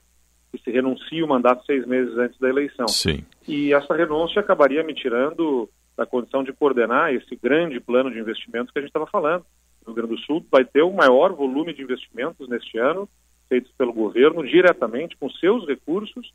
[0.50, 2.88] que se renuncie o mandato seis meses antes da eleição.
[2.88, 3.24] Sim.
[3.46, 8.72] E essa renúncia acabaria me tirando da condição de coordenar esse grande plano de investimentos
[8.72, 9.44] que a gente estava falando.
[9.82, 13.08] O Rio Grande do Sul vai ter o maior volume de investimentos neste ano,
[13.48, 16.32] feitos pelo governo diretamente com seus recursos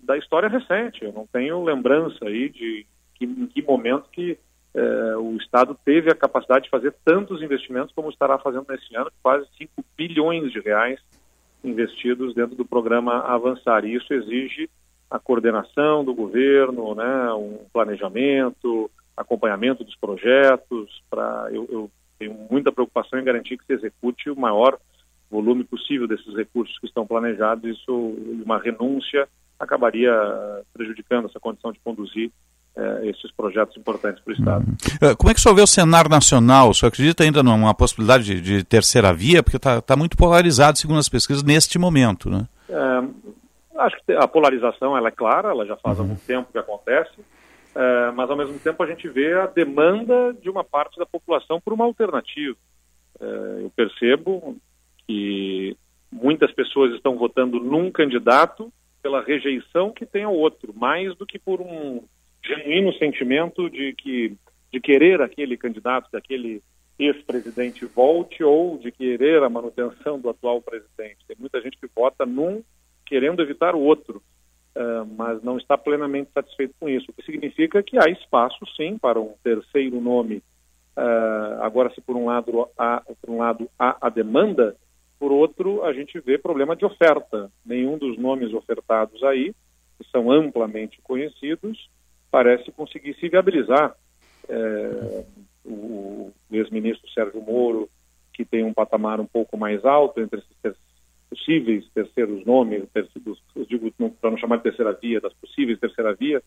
[0.00, 1.04] da história recente.
[1.04, 4.38] Eu não tenho lembrança aí de que, em que momento que
[4.74, 9.10] eh, o Estado teve a capacidade de fazer tantos investimentos como estará fazendo nesse ano,
[9.22, 10.98] quase 5 bilhões de reais
[11.64, 13.84] investidos dentro do programa Avançar.
[13.84, 14.68] E isso exige
[15.10, 21.02] a coordenação do governo, né, um planejamento, acompanhamento dos projetos.
[21.10, 24.78] Para eu, eu tenho muita preocupação em garantir que se execute o maior
[25.30, 27.78] volume possível desses recursos que estão planejados.
[27.78, 30.12] Isso, uma renúncia acabaria
[30.72, 32.30] prejudicando essa condição de conduzir
[32.76, 34.64] é, esses projetos importantes para o Estado.
[34.66, 35.16] Uhum.
[35.16, 36.70] Como é que o senhor vê o cenário nacional?
[36.70, 39.42] O senhor acredita ainda numa possibilidade de, de terceira via?
[39.42, 42.46] Porque está tá muito polarizado, segundo as pesquisas, neste momento, né?
[42.68, 46.04] É, acho que a polarização ela é clara, ela já faz uhum.
[46.04, 47.20] algum tempo que acontece,
[47.74, 51.60] é, mas ao mesmo tempo a gente vê a demanda de uma parte da população
[51.60, 52.56] por uma alternativa.
[53.20, 53.24] É,
[53.62, 54.56] eu percebo
[55.06, 55.76] que
[56.10, 61.38] muitas pessoas estão votando num candidato pela rejeição que tem ao outro, mais do que
[61.38, 62.02] por um
[62.44, 64.36] genuíno sentimento de que
[64.72, 66.62] de querer aquele candidato, que aquele
[66.98, 71.24] ex-presidente volte ou de querer a manutenção do atual presidente.
[71.26, 72.62] Tem muita gente que vota num
[73.06, 74.22] querendo evitar o outro,
[74.76, 77.10] uh, mas não está plenamente satisfeito com isso.
[77.10, 80.42] O que significa que há espaço, sim, para um terceiro nome.
[80.96, 84.76] Uh, agora, se por um lado há, por um lado há a demanda,
[85.18, 87.50] por outro a gente vê problema de oferta.
[87.64, 89.54] Nenhum dos nomes ofertados aí,
[89.98, 91.88] que são amplamente conhecidos,
[92.34, 93.94] parece conseguir se viabilizar.
[94.48, 95.24] É,
[95.64, 97.88] o ex-ministro Sérgio Moro,
[98.32, 100.74] que tem um patamar um pouco mais alto entre esses ter
[101.30, 102.82] possíveis terceiros nomes,
[103.68, 106.42] digo para não chamar de terceira via, das possíveis terceira via,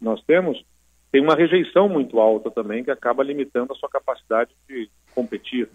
[0.00, 0.60] nós temos,
[1.12, 5.68] tem uma rejeição muito alta também que acaba limitando a sua capacidade de competir.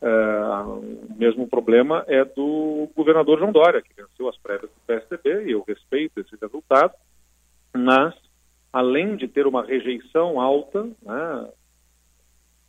[0.00, 5.44] É, o mesmo problema é do governador João Dória, que venceu as prévias do PSDB,
[5.44, 6.94] e eu respeito esse resultado,
[7.74, 8.23] mas
[8.74, 11.48] além de ter uma rejeição alta, né,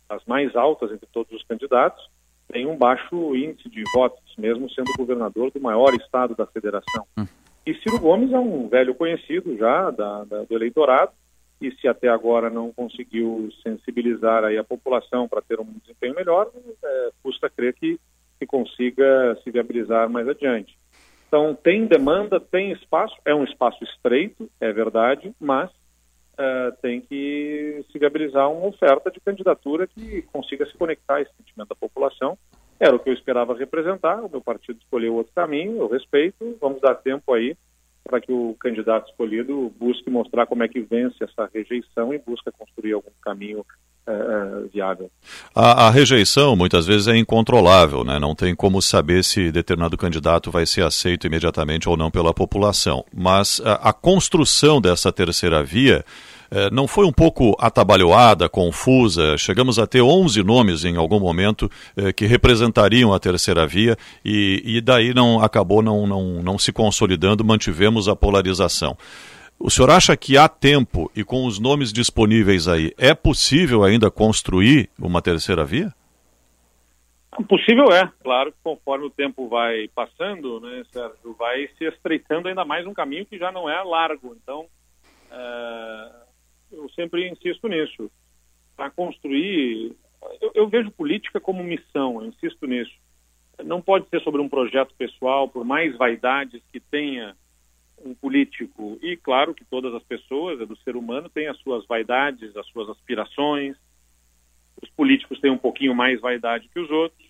[0.08, 2.08] as mais altas entre todos os candidatos,
[2.46, 7.04] tem um baixo índice de votos, mesmo sendo governador do maior estado da federação.
[7.18, 7.26] Hum.
[7.66, 11.10] E Ciro Gomes é um velho conhecido já da, da, do eleitorado,
[11.60, 16.48] e se até agora não conseguiu sensibilizar aí a população para ter um desempenho melhor,
[16.84, 17.98] é, custa crer que,
[18.38, 20.78] que consiga se viabilizar mais adiante.
[21.26, 25.68] Então, tem demanda, tem espaço, é um espaço estreito, é verdade, mas
[26.38, 31.32] uh, tem que se viabilizar uma oferta de candidatura que consiga se conectar a esse
[31.36, 32.38] sentimento da população.
[32.78, 36.80] Era o que eu esperava representar, o meu partido escolheu outro caminho, eu respeito, vamos
[36.80, 37.56] dar tempo aí
[38.04, 42.52] para que o candidato escolhido busque mostrar como é que vence essa rejeição e busca
[42.52, 43.66] construir algum caminho
[44.06, 45.10] uh, viável.
[45.54, 48.18] A, a, rejeição muitas vezes é incontrolável, né?
[48.18, 53.04] não tem como saber se determinado candidato vai ser aceito imediatamente ou não pela população.
[53.14, 56.04] Mas a, a construção dessa terceira via
[56.50, 59.36] é, não foi um pouco atabalhoada, confusa?
[59.36, 61.68] Chegamos a ter 11 nomes em algum momento
[62.14, 67.44] que representariam a terceira via e, e daí não acabou não, não, não se consolidando,
[67.44, 68.96] mantivemos a polarização.
[69.58, 74.10] O senhor acha que há tempo e com os nomes disponíveis aí, é possível ainda
[74.10, 75.92] construir uma terceira via?
[77.48, 82.64] Possível é, claro que conforme o tempo vai passando, né, Sérgio, vai se estreitando ainda
[82.64, 84.34] mais um caminho que já não é largo.
[84.42, 84.66] Então,
[85.30, 86.10] é,
[86.72, 88.10] eu sempre insisto nisso.
[88.74, 89.94] Para construir,
[90.40, 92.94] eu, eu, vejo política como missão, eu insisto nisso.
[93.64, 97.34] Não pode ser sobre um projeto pessoal, por mais vaidades que tenha
[98.04, 98.98] um político.
[99.02, 102.66] E claro que todas as pessoas, é do ser humano, têm as suas vaidades, as
[102.68, 103.76] suas aspirações.
[104.82, 107.26] Os políticos têm um pouquinho mais vaidade que os outros,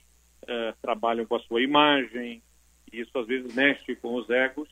[0.47, 2.43] é, trabalham com a sua imagem,
[2.93, 4.69] e isso às vezes mexe com os egos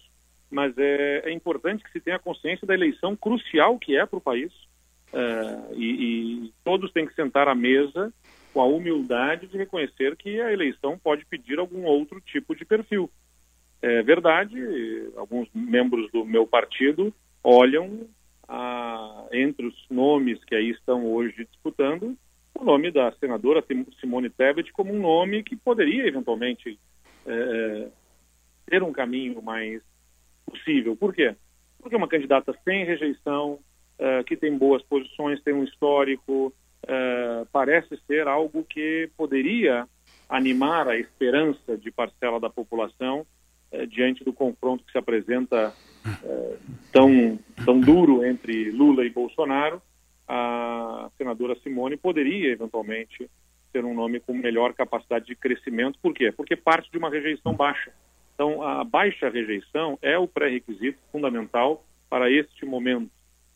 [0.55, 4.23] mas é, é, importante que se tenha consciência da eleição crucial que é para o
[4.23, 4.53] país.
[5.13, 8.13] É, e, e, todos têm que sentar à mesa
[8.53, 13.11] com a humildade de reconhecer que a eleição pode pedir algum outro tipo de perfil.
[13.87, 14.57] É verdade,
[15.15, 18.09] alguns membros do meu partido olham
[18.49, 22.17] a, entre os nomes que aí estão hoje disputando
[22.55, 23.63] o nome da senadora
[24.01, 26.79] Simone Tebet como um nome que poderia eventualmente
[27.27, 27.89] é,
[28.65, 29.83] ter um caminho mais
[30.47, 30.97] possível.
[30.97, 31.37] Por quê?
[31.79, 33.59] Porque é uma candidata sem rejeição,
[33.99, 39.87] uh, que tem boas posições, tem um histórico, uh, parece ser algo que poderia
[40.27, 43.27] animar a esperança de parcela da população
[43.83, 45.75] uh, diante do confronto que se apresenta
[46.93, 49.81] tão, tão duro entre Lula e Bolsonaro.
[50.29, 53.29] A senadora Simone poderia, eventualmente,
[53.73, 55.99] ser um nome com melhor capacidade de crescimento.
[56.01, 56.31] Por quê?
[56.31, 57.93] Porque parte de uma rejeição baixa.
[58.35, 63.11] Então, a baixa rejeição é o pré-requisito fundamental para este momento,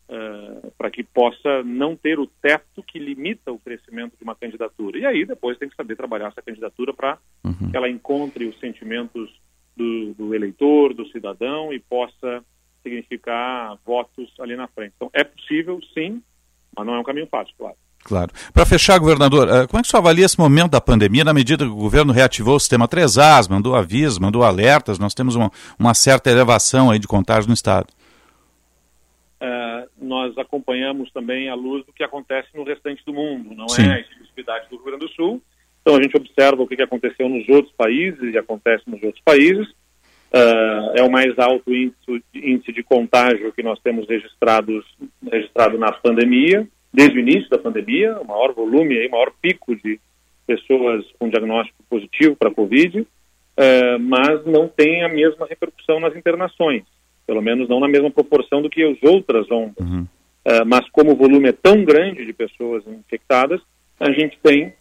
[0.09, 4.97] uh, para que possa não ter o teto que limita o crescimento de uma candidatura.
[4.97, 7.71] E aí, depois, tem que saber trabalhar essa candidatura para uhum.
[7.71, 9.29] que ela encontre os sentimentos
[9.79, 12.43] do, do eleitor, do cidadão e possa
[12.83, 14.93] significar votos ali na frente.
[14.95, 16.21] Então, é possível, sim,
[16.75, 17.75] mas não é um caminho fácil, claro.
[18.01, 18.31] Claro.
[18.53, 21.33] Para fechar, governador, eh, como é que o senhor avalia esse momento da pandemia, na
[21.33, 25.51] medida que o governo reativou o sistema 3As, mandou avisos, mandou alertas, nós temos uma,
[25.77, 27.87] uma certa elevação aí de contágio no Estado?
[29.41, 33.83] Uh, nós acompanhamos também a luz do que acontece no restante do mundo, não Sim.
[33.83, 35.41] é a exclusividade do Rio Grande do Sul.
[35.89, 39.67] Então a gente observa o que aconteceu nos outros países e acontece nos outros países.
[40.31, 44.85] Uh, é o mais alto índice, índice de contágio que nós temos registrados,
[45.31, 49.99] registrado na pandemia desde o início da pandemia, o maior volume, aí, maior pico de
[50.45, 56.15] pessoas com diagnóstico positivo para a Covid, uh, mas não tem a mesma repercussão nas
[56.15, 56.83] internações,
[57.25, 59.79] pelo menos não na mesma proporção do que as outras ondas.
[59.79, 60.05] Uhum.
[60.45, 63.59] Uh, mas como o volume é tão grande de pessoas infectadas,
[63.99, 64.71] a gente tem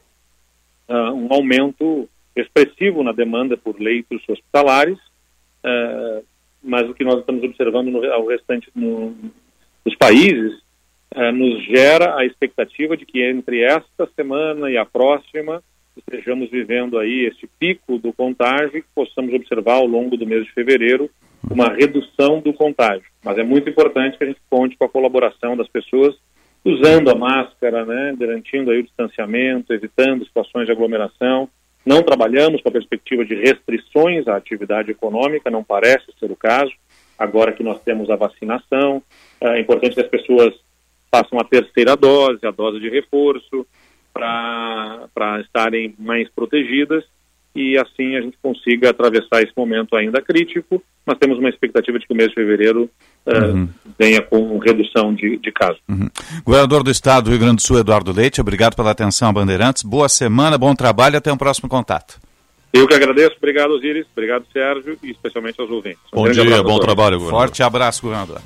[0.89, 4.99] uh, um aumento expressivo na demanda por leitos hospitalares,
[6.63, 9.13] mas o que nós estamos observando no, ao restante no,
[9.85, 10.63] dos países
[11.15, 15.63] eh, nos gera a expectativa de que entre esta semana e a próxima
[15.97, 20.45] estejamos vivendo aí esse pico do contágio e que possamos observar ao longo do mês
[20.45, 21.11] de fevereiro
[21.51, 23.07] uma redução do contágio.
[23.25, 26.15] Mas é muito importante que a gente conte com a colaboração das pessoas
[26.65, 31.49] usando a máscara, né, garantindo aí o distanciamento, evitando situações de aglomeração.
[31.87, 36.73] Não trabalhamos com a perspectiva de restrições à atividade econômica, não parece ser o caso,
[37.19, 39.03] agora que nós temos a vacinação.
[39.41, 40.55] É importante que as pessoas
[41.11, 43.67] façam a terceira dose, a dose de reforço,
[44.13, 47.05] para estarem mais protegidas.
[47.55, 50.83] E assim a gente consiga atravessar esse momento ainda crítico.
[51.07, 52.91] Nós temos uma expectativa de que o mês de fevereiro
[53.27, 53.69] uh, uhum.
[53.99, 55.81] venha com redução de, de casos.
[55.89, 56.09] Uhum.
[56.45, 59.83] Governador do Estado do Rio Grande do Sul, Eduardo Leite, obrigado pela atenção, Bandeirantes.
[59.83, 62.21] Boa semana, bom trabalho e até um próximo contato.
[62.73, 63.35] Eu que agradeço.
[63.39, 64.07] Obrigado, Osiris.
[64.13, 66.01] Obrigado, Sérgio, e especialmente aos ouvintes.
[66.13, 67.31] Um bom dia, bom trabalho, governador.
[67.31, 68.41] Forte abraço, governador.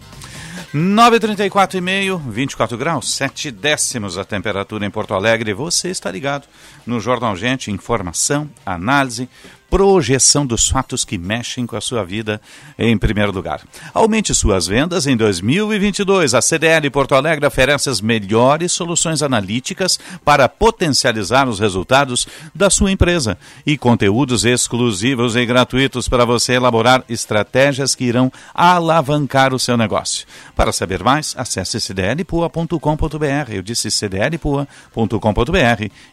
[0.74, 5.52] 9,34 e meio, 24 graus, 7 décimos a temperatura em Porto Alegre.
[5.52, 6.48] Você está ligado
[6.86, 9.28] no Jornal Gente, informação, análise,
[9.72, 12.38] projeção dos fatos que mexem com a sua vida
[12.78, 13.62] em primeiro lugar.
[13.94, 16.34] Aumente suas vendas em 2022.
[16.34, 22.92] A CDL Porto Alegre oferece as melhores soluções analíticas para potencializar os resultados da sua
[22.92, 29.78] empresa e conteúdos exclusivos e gratuitos para você elaborar estratégias que irão alavancar o seu
[29.78, 30.26] negócio.
[30.54, 33.50] Para saber mais, acesse cdlpua.com.br.
[33.50, 34.66] Eu disse cdlpua.com.br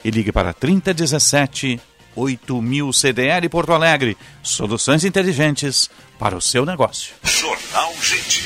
[0.06, 4.18] e ligue para 3017 8000 CDL Porto Alegre.
[4.44, 7.14] Soluções inteligentes para o seu negócio.
[7.24, 8.46] Jornal Gente.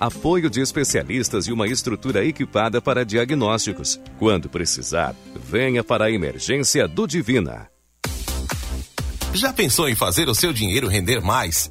[0.00, 4.00] apoio de especialistas e uma estrutura equipada para diagnósticos.
[4.18, 7.68] Quando precisar, venha para a emergência do Divina.
[9.34, 11.70] Já pensou em fazer o seu dinheiro render mais?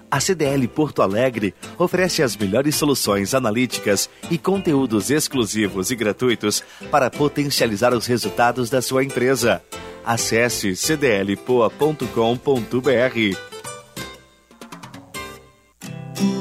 [0.11, 7.09] a CDL Porto Alegre oferece as melhores soluções analíticas e conteúdos exclusivos e gratuitos para
[7.09, 9.63] potencializar os resultados da sua empresa.
[10.03, 12.07] Acesse cdlpoa.com.br.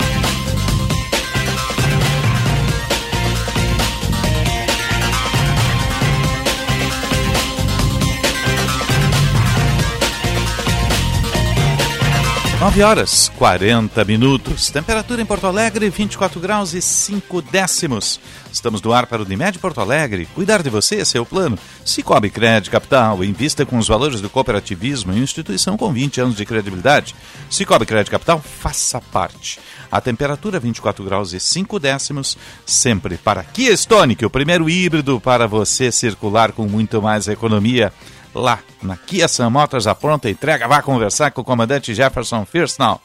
[12.61, 14.69] 9 horas 40 minutos.
[14.69, 18.19] Temperatura em Porto Alegre, 24 graus e 5 décimos.
[18.53, 20.27] Estamos no ar para o Unimed Porto Alegre.
[20.27, 21.57] Cuidar de você, esse é plano.
[21.83, 26.45] Cicobi Crédito Capital, invista com os valores do cooperativismo em instituição com 20 anos de
[26.45, 27.15] credibilidade.
[27.49, 29.59] Cicobi Crédito Capital, faça parte.
[29.91, 35.47] A temperatura 24 graus e 5 décimos, sempre para Kia Stonic, o primeiro híbrido para
[35.47, 37.91] você circular com muito mais economia
[38.33, 40.67] lá na Kia Sam Motors, a pronta entrega.
[40.67, 43.01] Vá conversar com o comandante Jefferson Firstnall.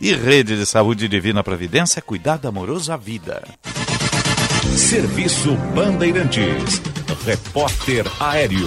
[0.00, 3.42] E Rede de Saúde Divina Providência, cuidado amoroso à vida.
[4.76, 6.82] Serviço Bandeirantes.
[7.24, 8.66] Repórter Aéreo.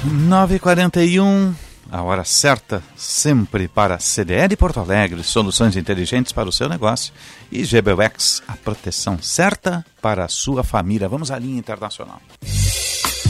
[0.06, 1.69] 9h41.
[1.92, 7.12] A hora certa, sempre para CDL Porto Alegre, soluções inteligentes para o seu negócio.
[7.52, 11.10] E GBUX, a proteção certa para a sua família.
[11.10, 12.22] Vamos à linha internacional.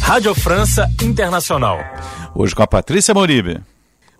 [0.01, 1.77] Rádio França Internacional.
[2.35, 3.61] Hoje com a Patrícia Moribe.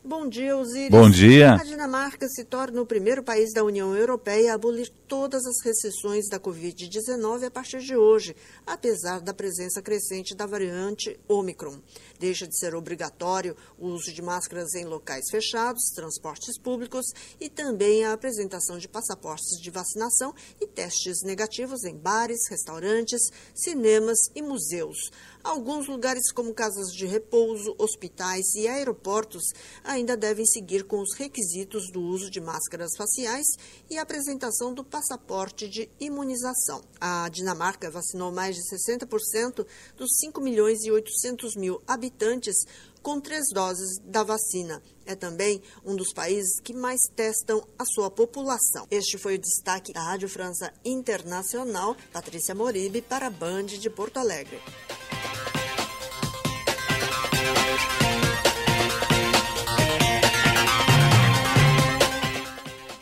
[0.10, 0.90] Bom dia, Osiris.
[0.90, 1.54] Bom dia.
[1.54, 6.28] A Dinamarca se torna o primeiro país da União Europeia a abolir todas as restrições
[6.28, 8.36] da Covid-19 a partir de hoje,
[8.66, 11.78] apesar da presença crescente da variante Omicron.
[12.20, 17.06] Deixa de ser obrigatório o uso de máscaras em locais fechados, transportes públicos
[17.40, 23.22] e também a apresentação de passaportes de vacinação e testes negativos em bares, restaurantes,
[23.56, 24.98] cinemas e museus.
[25.42, 29.44] Alguns lugares, como casas de repouso, hospitais e aeroportos,
[29.82, 33.48] ainda devem seguir com os requisitos do uso de máscaras faciais
[33.90, 36.82] e apresentação do passaporte de imunização.
[37.00, 39.66] A Dinamarca vacinou mais de 60%
[39.96, 42.09] dos 5 milhões e 800 mil habitantes
[43.02, 44.82] com três doses da vacina.
[45.06, 48.88] É também um dos países que mais testam a sua população.
[48.92, 51.96] Este foi o destaque da Rádio França Internacional.
[52.12, 54.60] Patrícia Moribe para a Band de Porto Alegre.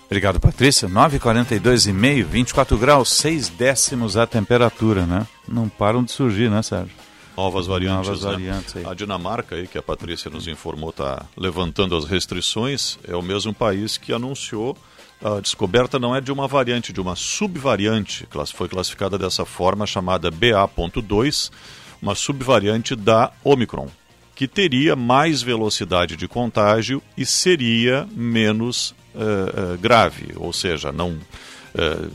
[0.05, 0.88] Obrigado, Patrícia.
[0.88, 5.28] 9h42 e meio, 24 graus, 6 décimos a temperatura, né?
[5.45, 7.07] Não param de surgir, né, Sérgio?
[7.38, 8.07] Novas variantes.
[8.07, 8.31] Novas né?
[8.31, 8.85] variantes aí.
[8.85, 12.97] A Dinamarca, aí, que a Patrícia nos informou, está levantando as restrições.
[13.07, 14.75] É o mesmo país que anunciou
[15.23, 20.29] a descoberta não é de uma variante, de uma subvariante, foi classificada dessa forma, chamada
[20.29, 21.51] BA.2,
[21.99, 23.88] uma subvariante da Omicron,
[24.35, 31.17] que teria mais velocidade de contágio e seria menos uh, uh, grave, ou seja, não.
[31.73, 32.11] Uh,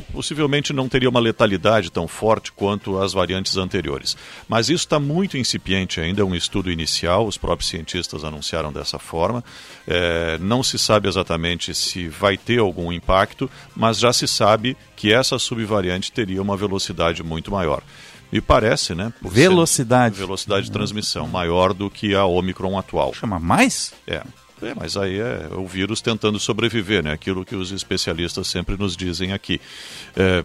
[0.00, 4.16] possivelmente não teria uma letalidade tão forte quanto as variantes anteriores.
[4.48, 8.98] Mas isso está muito incipiente ainda, é um estudo inicial, os próprios cientistas anunciaram dessa
[8.98, 9.42] forma.
[9.86, 15.12] É, não se sabe exatamente se vai ter algum impacto, mas já se sabe que
[15.12, 17.82] essa subvariante teria uma velocidade muito maior.
[18.30, 19.12] Me parece, né?
[19.22, 20.18] velocidade.
[20.18, 23.14] Velocidade de transmissão maior do que a Omicron atual.
[23.14, 23.94] Chama mais?
[24.06, 24.22] É.
[24.62, 27.12] É, mas aí é o vírus tentando sobreviver, né?
[27.12, 29.60] Aquilo que os especialistas sempre nos dizem aqui.
[30.16, 30.44] É,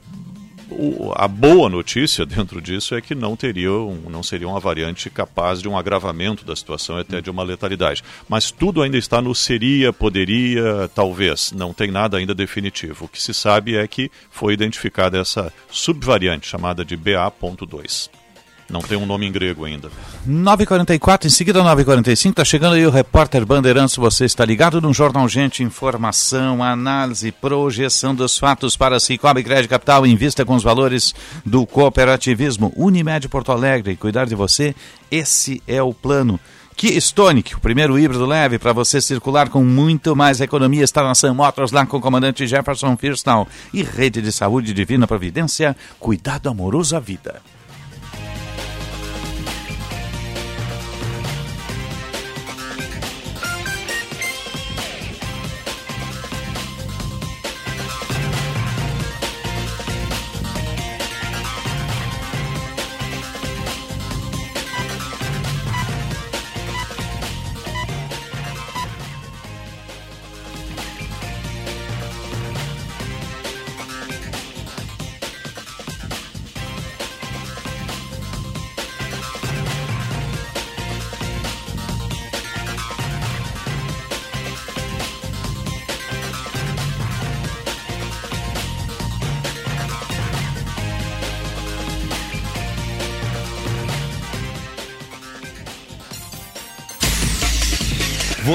[0.69, 5.61] o, a boa notícia dentro disso é que não teriam, não seria uma variante capaz
[5.61, 8.03] de um agravamento da situação até de uma letalidade.
[8.27, 11.51] Mas tudo ainda está no seria, poderia, talvez.
[11.51, 13.05] Não tem nada ainda definitivo.
[13.05, 18.22] O que se sabe é que foi identificada essa subvariante chamada de BA.2.
[18.69, 19.89] Não tem um nome em grego ainda.
[20.27, 23.95] 9h44, em seguida 9h45, está chegando aí o repórter Bandeirantes.
[23.95, 30.05] Você está ligado no Jornal Gente, informação, análise, projeção dos fatos para Cicobi Crédito Capital.
[30.07, 31.13] Invista com os valores
[31.45, 33.95] do cooperativismo Unimed Porto Alegre.
[33.95, 34.73] Cuidar de você,
[35.11, 36.39] esse é o plano.
[36.75, 41.13] Kia Stonic, o primeiro híbrido leve para você circular com muito mais economia, está na
[41.13, 43.47] Sam Motors, lá com o comandante Jefferson Firstal.
[43.71, 47.41] E Rede de Saúde Divina Providência, cuidado amoroso à vida.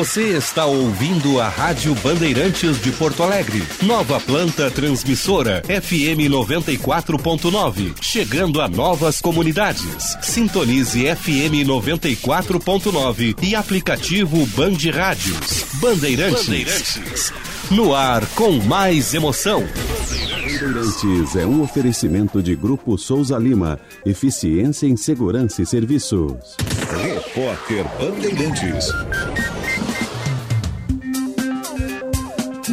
[0.09, 3.63] Você está ouvindo a Rádio Bandeirantes de Porto Alegre.
[3.83, 7.95] Nova planta transmissora FM 94.9.
[8.01, 10.17] Chegando a novas comunidades.
[10.23, 15.67] Sintonize FM 94.9 e aplicativo Band Rádios.
[15.75, 16.47] Bandeirantes.
[16.47, 17.33] Bandeirantes.
[17.71, 19.61] No ar com mais emoção.
[19.61, 23.79] Bandeirantes é um oferecimento de Grupo Souza Lima.
[24.07, 26.57] Eficiência em Segurança e Serviços.
[26.91, 28.89] Repórter Bandeirantes.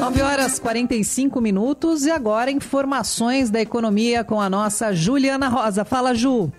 [0.06, 5.84] 9 horas 45 minutos e agora informações da economia com a nossa Juliana Rosa.
[5.84, 6.52] Fala, Ju.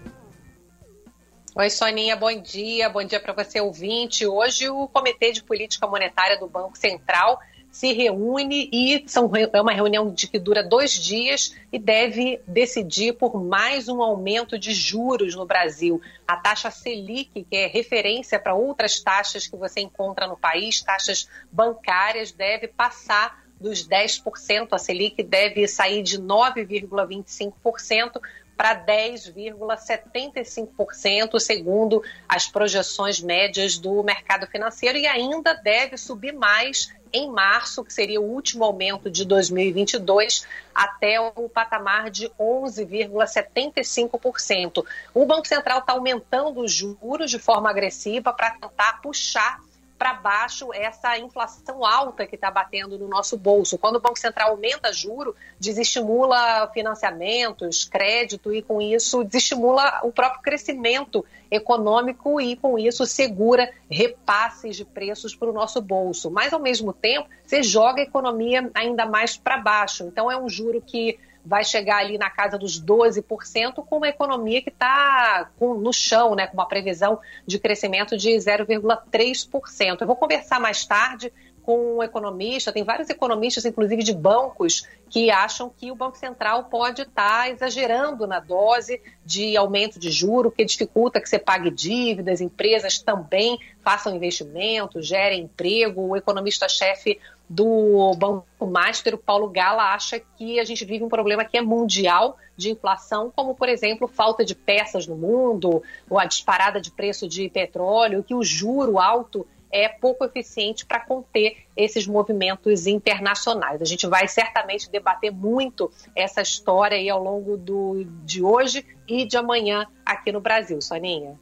[1.54, 2.88] Oi, Soninha, bom dia.
[2.88, 4.26] Bom dia para você, ouvinte.
[4.26, 7.38] Hoje o Comitê de Política Monetária do Banco Central
[7.76, 13.12] se reúne e são, é uma reunião de que dura dois dias e deve decidir
[13.12, 16.00] por mais um aumento de juros no Brasil.
[16.26, 21.28] A taxa Selic, que é referência para outras taxas que você encontra no país, taxas
[21.52, 24.68] bancárias, deve passar dos 10%.
[24.70, 28.22] A Selic deve sair de 9,25%
[28.56, 37.30] para 10,75%, segundo as projeções médias do mercado financeiro, e ainda deve subir mais em
[37.30, 40.44] março, que seria o último aumento de 2022,
[40.74, 44.84] até o patamar de 11,75%.
[45.14, 49.60] O Banco Central está aumentando os juros de forma agressiva para tentar puxar
[49.98, 53.78] para baixo essa inflação alta que está batendo no nosso bolso.
[53.78, 60.42] Quando o Banco Central aumenta juro, desestimula financiamentos, crédito e com isso desestimula o próprio
[60.42, 66.30] crescimento econômico e com isso segura repasses de preços para o nosso bolso.
[66.30, 70.04] Mas ao mesmo tempo, você joga a economia ainda mais para baixo.
[70.04, 74.60] Então é um juro que vai chegar ali na casa dos 12%, com uma economia
[74.60, 80.00] que está no chão, né, com uma previsão de crescimento de 0,3%.
[80.00, 81.32] Eu vou conversar mais tarde
[81.62, 86.64] com um economista, tem vários economistas, inclusive de bancos, que acham que o Banco Central
[86.64, 91.68] pode estar tá exagerando na dose de aumento de juro, que dificulta que você pague
[91.70, 96.02] dívidas, empresas também façam investimentos, gerem emprego.
[96.02, 97.18] O economista-chefe
[97.48, 101.62] do Banco Master, o Paulo Gala, acha que a gente vive um problema que é
[101.62, 106.90] mundial de inflação, como, por exemplo, falta de peças no mundo, ou a disparada de
[106.90, 113.82] preço de petróleo, que o juro alto é pouco eficiente para conter esses movimentos internacionais.
[113.82, 119.26] A gente vai certamente debater muito essa história aí ao longo do, de hoje e
[119.26, 120.80] de amanhã aqui no Brasil.
[120.80, 121.38] Soninha.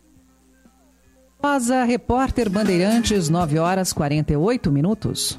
[1.43, 5.39] Rosa, repórter Bandeirantes, 9 horas 48 minutos.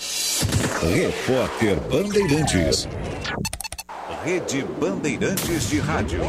[0.00, 2.88] Repórter Bandeirantes.
[4.24, 6.20] Rede Bandeirantes de Rádio.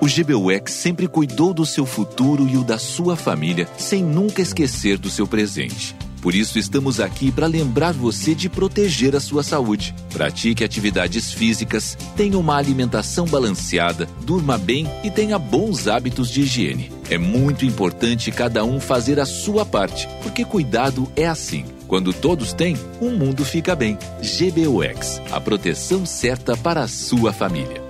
[0.00, 4.96] O GBUX sempre cuidou do seu futuro e o da sua família, sem nunca esquecer
[4.96, 5.94] do seu presente.
[6.20, 9.94] Por isso, estamos aqui para lembrar você de proteger a sua saúde.
[10.12, 16.92] Pratique atividades físicas, tenha uma alimentação balanceada, durma bem e tenha bons hábitos de higiene.
[17.08, 21.64] É muito importante cada um fazer a sua parte, porque cuidado é assim.
[21.88, 23.98] Quando todos têm, o um mundo fica bem.
[24.22, 27.89] GBUX a proteção certa para a sua família.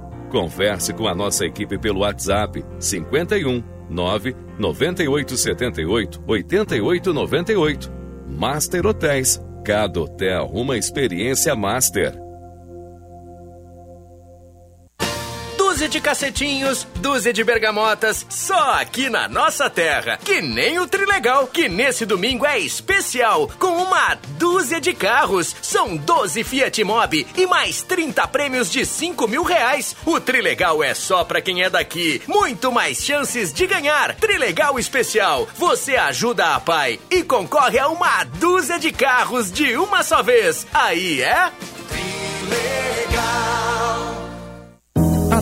[0.31, 7.91] Converse com a nossa equipe pelo WhatsApp 51 9 98 78 88 98.
[8.29, 9.39] Master Hotéis.
[9.63, 12.20] Cada hotel uma experiência master.
[15.81, 20.19] Dúzia de cacetinhos, dúzia de bergamotas, só aqui na nossa terra.
[20.23, 25.55] Que nem o Trilegal, que nesse domingo é especial, com uma dúzia de carros.
[25.59, 29.95] São 12 Fiat Mobi e mais 30 prêmios de 5 mil reais.
[30.05, 32.21] O Trilegal é só pra quem é daqui.
[32.27, 34.13] Muito mais chances de ganhar.
[34.17, 35.47] Trilegal Especial.
[35.55, 40.67] Você ajuda a pai e concorre a uma dúzia de carros de uma só vez.
[40.75, 41.51] Aí é?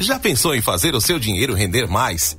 [0.00, 2.38] Já pensou em fazer o seu dinheiro render mais?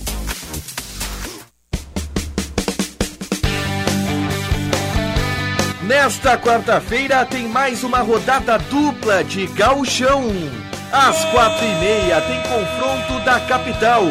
[5.91, 10.23] Nesta quarta-feira tem mais uma rodada dupla de gauchão.
[10.89, 14.01] Às quatro e meia tem confronto da capital,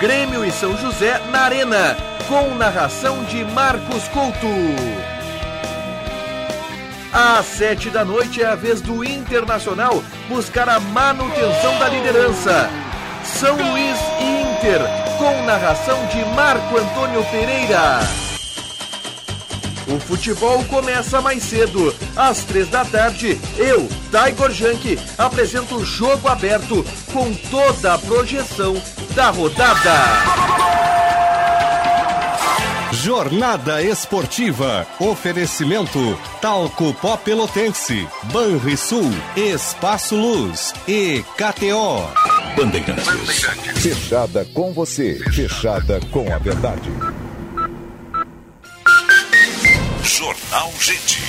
[0.00, 4.48] Grêmio e São José na Arena, com narração de Marcos Couto.
[7.12, 12.68] Às sete da noite é a vez do Internacional buscar a manutenção da liderança.
[13.22, 14.80] São Luís e Inter,
[15.16, 18.27] com narração de Marco Antônio Pereira.
[19.88, 21.94] O futebol começa mais cedo.
[22.14, 28.80] Às três da tarde, eu, Taigor Jank, apresento o jogo aberto com toda a projeção
[29.14, 30.48] da rodada.
[32.92, 34.86] Jornada Esportiva.
[34.98, 42.10] Oferecimento Talco Pó Pelotense, Banrisul, Espaço Luz e KTO.
[42.56, 43.06] Bandeirantes.
[43.76, 46.90] Fechada com você, fechada com a verdade.
[50.18, 51.22] Jornal Gente.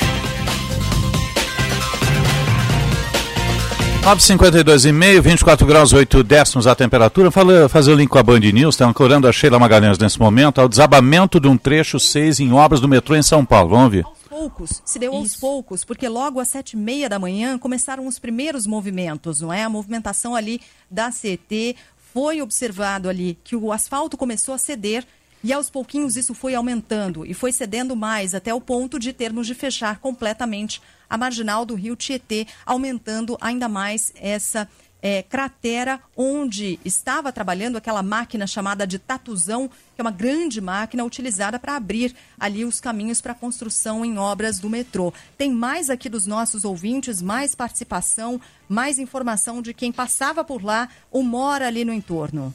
[4.01, 7.29] 952,5, 24 graus 8 décimos a temperatura.
[7.29, 10.59] Fala, fazer o link com a Band News, está ancorando a Sheila Magalhães nesse momento,
[10.59, 13.69] ao desabamento de um trecho 6 em obras do metrô em São Paulo.
[13.69, 14.05] Vamos ver.
[14.27, 18.17] poucos, se deu aos poucos, porque logo às sete e meia da manhã começaram os
[18.17, 19.65] primeiros movimentos, não é?
[19.65, 20.59] A movimentação ali
[20.89, 21.75] da CT
[22.11, 25.05] foi observado ali que o asfalto começou a ceder
[25.43, 29.47] e aos pouquinhos isso foi aumentando e foi cedendo mais até o ponto de termos
[29.47, 34.67] de fechar completamente a marginal do rio Tietê, aumentando ainda mais essa
[35.01, 41.03] é, cratera onde estava trabalhando aquela máquina chamada de tatuzão, que é uma grande máquina
[41.03, 45.13] utilizada para abrir ali os caminhos para construção em obras do metrô.
[45.37, 50.89] Tem mais aqui dos nossos ouvintes, mais participação, mais informação de quem passava por lá
[51.09, 52.53] ou mora ali no entorno.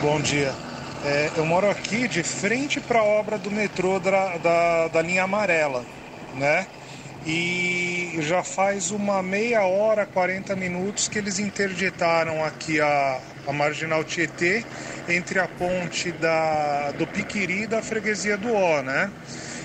[0.00, 0.54] Bom dia.
[1.04, 5.24] É, eu moro aqui de frente para a obra do metrô da, da, da linha
[5.24, 5.84] amarela,
[6.36, 6.68] né?
[7.26, 14.04] E já faz uma meia hora, 40 minutos que eles interditaram aqui a, a Marginal
[14.04, 14.64] Tietê
[15.08, 19.10] entre a ponte da, do Piquiri e da freguesia do Ó, né?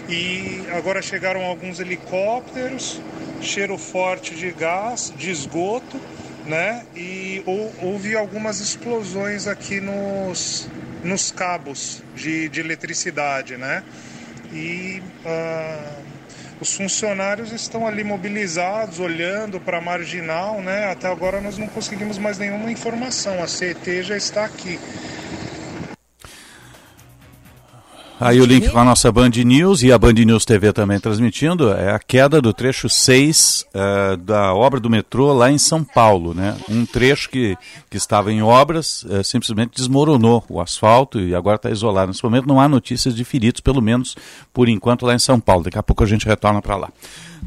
[0.09, 2.99] E agora chegaram alguns helicópteros,
[3.39, 6.01] cheiro forte de gás, de esgoto,
[6.45, 6.85] né?
[6.95, 10.67] E ou, houve algumas explosões aqui nos,
[11.03, 13.83] nos cabos de, de eletricidade, né?
[14.51, 15.99] E ah,
[16.61, 20.91] os funcionários estão ali mobilizados, olhando para a marginal, né?
[20.91, 23.43] Até agora nós não conseguimos mais nenhuma informação.
[23.43, 24.79] A CET já está aqui.
[28.23, 31.73] Aí o link com a nossa Band News e a Band News TV também transmitindo
[31.73, 35.83] é a queda do trecho 6 uh, eh, da obra do metrô lá em São
[35.83, 36.33] Paulo.
[36.33, 36.55] Né?
[36.69, 37.57] Um trecho que,
[37.89, 42.07] que estava em obras uh, simplesmente desmoronou o asfalto e agora está isolado.
[42.07, 44.15] Nesse momento não há notícias de feridos, pelo menos
[44.53, 45.65] por enquanto lá em São Paulo.
[45.65, 46.89] Daqui a pouco a gente retorna para lá.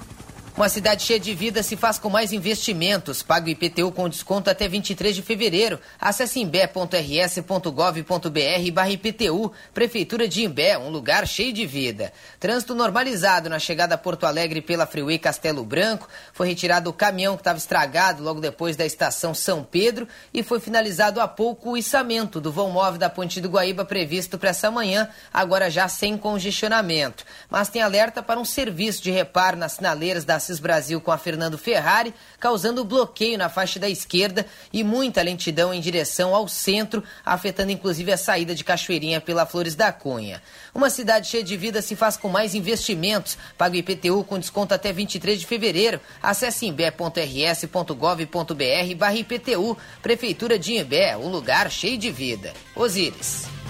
[0.55, 3.23] Uma cidade cheia de vida se faz com mais investimentos.
[3.23, 5.81] Pague o IPTU com desconto até 23 de fevereiro.
[5.99, 9.51] Acesse imbé.rs.gov.br barra IPTU.
[9.73, 12.13] Prefeitura de Imbé, um lugar cheio de vida.
[12.39, 16.07] Trânsito normalizado na chegada a Porto Alegre pela Freeway Castelo Branco.
[16.35, 20.61] Foi retirado o caminhão que estava estragado logo depois da estação São Pedro e foi
[20.61, 24.71] finalizado há pouco o içamento do vão móvel da Ponte do Guaíba previsto para essa
[24.71, 27.25] manhã, agora já sem congestionamento.
[27.49, 31.19] Mas tem alerta para um serviço de reparo nas sinaleiras da Assis Brasil com a
[31.19, 37.03] Fernando Ferrari, causando bloqueio na faixa da esquerda e muita lentidão em direção ao centro,
[37.25, 40.43] afetando inclusive a saída de Cachoeirinha pela Flores da Cunha.
[40.75, 43.39] Uma cidade cheia de vida se faz com mais investimentos.
[43.57, 46.01] Paga o IPTU com desconto até 23 de fevereiro.
[46.21, 49.79] Acesse imbé.rs.gov.br barra IPTU.
[50.03, 52.53] Prefeitura de Imbé, um lugar cheio de vida.
[52.75, 53.62] Osíris.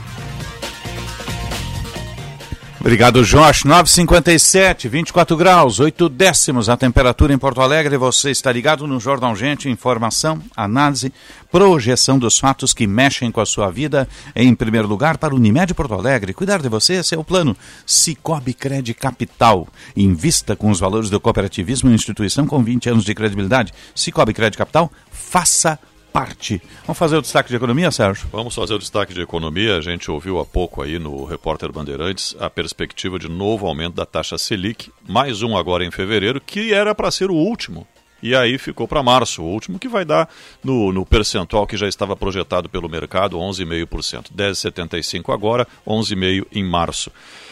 [2.83, 3.63] Obrigado, Josh.
[3.63, 7.97] 957, 24 graus, 8 décimos a temperatura em Porto Alegre.
[7.97, 11.13] Você está ligado no Jornal Gente, informação, análise,
[11.49, 14.09] projeção dos fatos que mexem com a sua vida.
[14.35, 16.35] Em primeiro lugar, para o Unimed Porto Alegre.
[16.35, 17.57] Cuidar de você, esse é o plano
[17.87, 19.69] Cicobi Cred Capital.
[19.97, 23.73] Invista com os valores do cooperativismo em instituição com 20 anos de credibilidade.
[23.95, 25.79] Cicobi Cred Capital, faça
[26.13, 26.61] parte.
[26.87, 28.29] Vamos fazer o destaque de economia, Sérgio?
[28.31, 29.79] Vamos fazer o destaque de economia.
[29.79, 34.05] A gente ouviu há pouco aí no repórter Bandeirantes a perspectiva de novo aumento da
[34.05, 37.87] taxa Selic, mais um agora em fevereiro, que era para ser o último.
[38.23, 40.29] E aí ficou para março, o último, que vai dar
[40.63, 44.27] no, no percentual que já estava projetado pelo mercado, 11,5%.
[44.33, 47.11] 10,75% agora, 11,5% em março.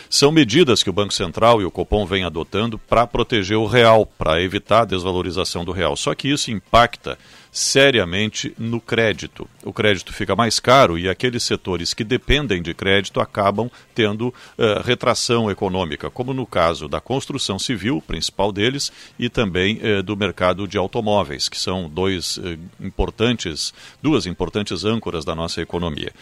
[0.09, 4.07] São medidas que o Banco Central e o Copom vêm adotando para proteger o real,
[4.07, 5.97] para evitar a desvalorização do real.
[5.97, 7.19] Só que isso impacta
[7.53, 9.49] seriamente no crédito.
[9.65, 14.83] O crédito fica mais caro e aqueles setores que dependem de crédito acabam tendo uh,
[14.85, 20.69] retração econômica, como no caso da construção civil, principal deles, e também uh, do mercado
[20.69, 26.13] de automóveis, que são dois uh, importantes, duas importantes âncoras da nossa economia.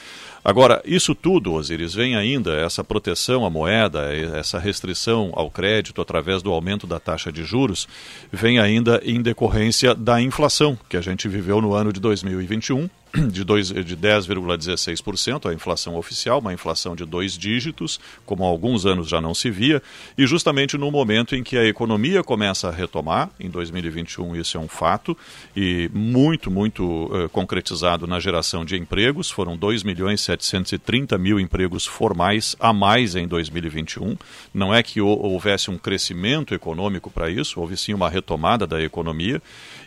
[0.49, 6.43] Agora, isso tudo, Osiris, vem ainda essa proteção à moeda, essa restrição ao crédito através
[6.43, 7.87] do aumento da taxa de juros,
[8.33, 12.89] vem ainda em decorrência da inflação que a gente viveu no ano de 2021
[13.31, 19.09] de, de 10,16%, a inflação oficial, uma inflação de dois dígitos, como há alguns anos
[19.09, 19.83] já não se via,
[20.17, 24.61] e justamente no momento em que a economia começa a retomar, em 2021 isso é
[24.61, 25.17] um fato,
[25.57, 31.87] e muito, muito uh, concretizado na geração de empregos, foram 2 milhões 730 mil empregos
[31.87, 34.17] formais a mais em 2021,
[34.53, 39.41] não é que houvesse um crescimento econômico para isso, houve sim uma retomada da economia,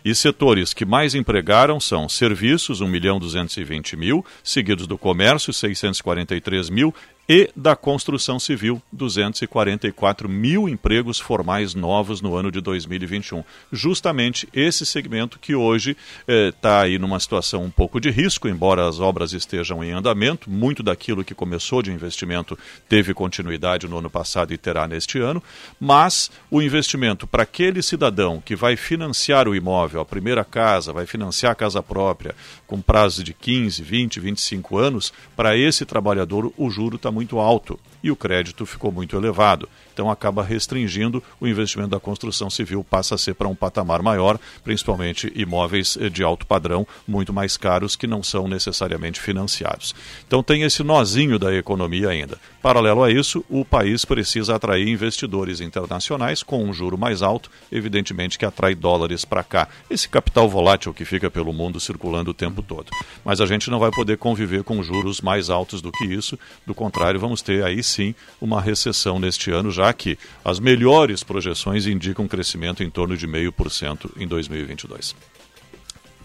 [0.03, 6.69] e setores que mais empregaram são serviços, 1 milhão 220 mil, seguidos do comércio, 643
[6.69, 6.93] mil,
[7.33, 13.41] e da construção civil, 244 mil empregos formais novos no ano de 2021.
[13.71, 15.95] Justamente esse segmento que hoje
[16.27, 20.49] está eh, aí numa situação um pouco de risco, embora as obras estejam em andamento,
[20.49, 22.59] muito daquilo que começou de investimento
[22.89, 25.41] teve continuidade no ano passado e terá neste ano,
[25.79, 31.05] mas o investimento para aquele cidadão que vai financiar o imóvel, a primeira casa, vai
[31.05, 32.35] financiar a casa própria,
[32.67, 37.79] com prazo de 15, 20, 25 anos, para esse trabalhador o juro está muito alto
[38.03, 39.67] e o crédito ficou muito elevado.
[39.93, 44.39] Então acaba restringindo o investimento da construção civil, passa a ser para um patamar maior,
[44.63, 49.93] principalmente imóveis eh, de alto padrão, muito mais caros, que não são necessariamente financiados.
[50.25, 52.37] Então tem esse nozinho da economia ainda.
[52.61, 58.37] Paralelo a isso, o país precisa atrair investidores internacionais com um juro mais alto, evidentemente
[58.37, 59.67] que atrai dólares para cá.
[59.89, 62.91] Esse capital volátil que fica pelo mundo circulando o tempo todo.
[63.25, 66.73] Mas a gente não vai poder conviver com juros mais altos do que isso, do
[66.73, 72.25] contrário, vamos ter aí sim uma recessão neste ano, já que as melhores projeções indicam
[72.25, 75.15] um crescimento em torno de 0,5% em 2022.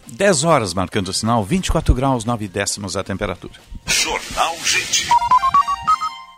[0.09, 3.55] 10 horas marcando o sinal, 24 graus, 9 décimos a temperatura.
[3.87, 5.09] Jornal Gente.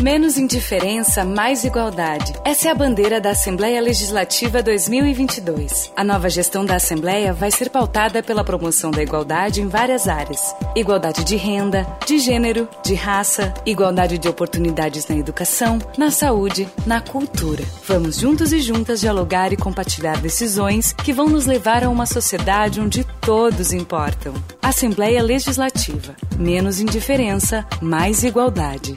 [0.00, 2.34] Menos indiferença, mais igualdade.
[2.44, 5.92] Essa é a bandeira da Assembleia Legislativa 2022.
[5.96, 10.54] A nova gestão da Assembleia vai ser pautada pela promoção da igualdade em várias áreas:
[10.76, 17.00] igualdade de renda, de gênero, de raça, igualdade de oportunidades na educação, na saúde, na
[17.00, 17.64] cultura.
[17.86, 22.80] Vamos juntos e juntas dialogar e compartilhar decisões que vão nos levar a uma sociedade
[22.80, 24.34] onde todos importam.
[24.60, 26.14] Assembleia Legislativa.
[26.36, 28.96] Menos indiferença, mais igualdade.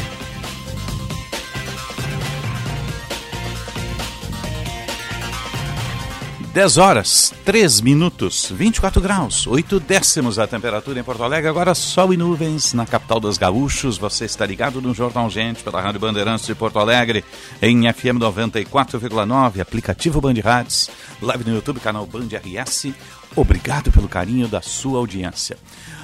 [6.55, 11.49] 10 horas, 3 minutos, 24 graus, 8 décimos a temperatura em Porto Alegre.
[11.49, 13.97] Agora sol e nuvens na capital dos gaúchos.
[13.97, 17.25] Você está ligado no Jornal Gente pela Rádio Bandeirantes de Porto Alegre
[17.61, 20.89] em FM 94,9, aplicativo Band Rádios,
[21.21, 22.93] live no YouTube, canal Band RS.
[23.35, 25.57] Obrigado pelo carinho da sua audiência.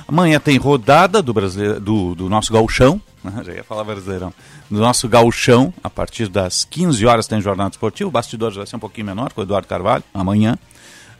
[0.05, 3.01] Amanhã tem rodada do, brasileiro, do, do nosso gauchão?
[3.43, 4.33] já ia falar brasileirão,
[4.69, 8.75] do nosso gauchão, a partir das 15 horas tem jornada esportiva, o bastidor vai ser
[8.75, 10.57] um pouquinho menor com o Eduardo Carvalho, amanhã,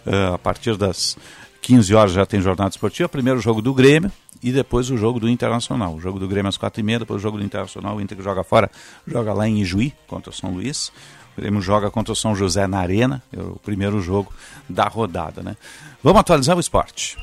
[0.05, 1.17] uh, a partir das
[1.61, 5.29] 15 horas já tem jornada esportiva, primeiro jogo do Grêmio e depois o jogo do
[5.29, 5.93] Internacional.
[5.93, 8.43] O jogo do Grêmio às 4h30, depois o jogo do Internacional, o Inter que joga
[8.43, 8.71] fora,
[9.07, 10.91] joga lá em Ijuí, contra o São Luís.
[11.37, 14.33] O Grêmio joga contra o São José na Arena, é o primeiro jogo
[14.67, 15.43] da rodada.
[15.43, 15.55] Né?
[16.03, 17.15] Vamos atualizar o esporte.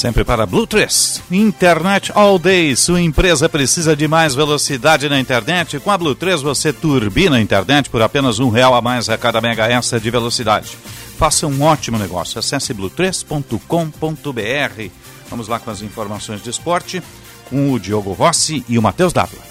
[0.00, 1.24] Sempre para Blue 3.
[1.30, 2.74] Internet All Day.
[2.74, 5.78] Sua empresa precisa de mais velocidade na internet.
[5.78, 9.18] Com a Blue 3 você turbina a internet por apenas um real a mais a
[9.18, 10.78] cada mega extra de velocidade.
[11.18, 12.38] Faça um ótimo negócio.
[12.38, 14.90] Acesse blue3.com.br.
[15.28, 17.02] Vamos lá com as informações de esporte
[17.50, 19.42] com o Diogo Rossi e o Matheus Dávila.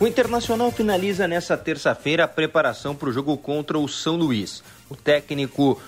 [0.00, 4.62] O Internacional finaliza nesta terça-feira a preparação para o jogo contra o São Luís.
[4.88, 5.78] O técnico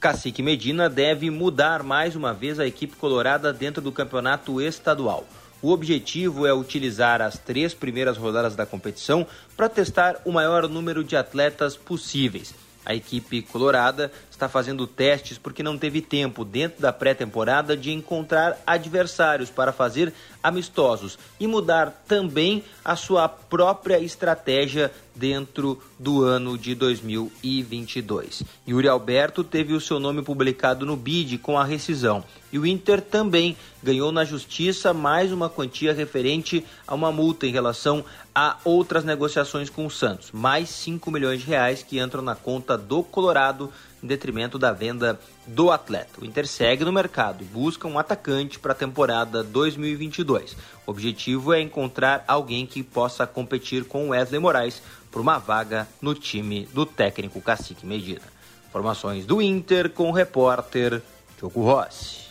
[0.00, 5.26] Cacique Medina deve mudar mais uma vez a equipe colorada dentro do campeonato estadual.
[5.60, 11.04] O objetivo é utilizar as três primeiras rodadas da competição para testar o maior número
[11.04, 12.54] de atletas possíveis.
[12.82, 14.10] A equipe colorada
[14.40, 20.12] está fazendo testes porque não teve tempo dentro da pré-temporada de encontrar adversários para fazer
[20.42, 28.42] amistosos e mudar também a sua própria estratégia dentro do ano de 2022.
[28.66, 32.24] Yuri Alberto teve o seu nome publicado no BID com a rescisão.
[32.50, 37.52] E o Inter também ganhou na justiça mais uma quantia referente a uma multa em
[37.52, 38.02] relação
[38.34, 40.30] a outras negociações com o Santos.
[40.32, 43.70] Mais 5 milhões de reais que entram na conta do Colorado
[44.02, 46.20] em detrimento da venda do atleta.
[46.20, 50.56] O Inter segue no mercado e busca um atacante para a temporada 2022.
[50.86, 56.14] O objetivo é encontrar alguém que possa competir com Wesley Moraes por uma vaga no
[56.14, 58.22] time do técnico Cacique Medina.
[58.68, 61.02] Informações do Inter com o repórter
[61.36, 62.30] Diogo Rossi.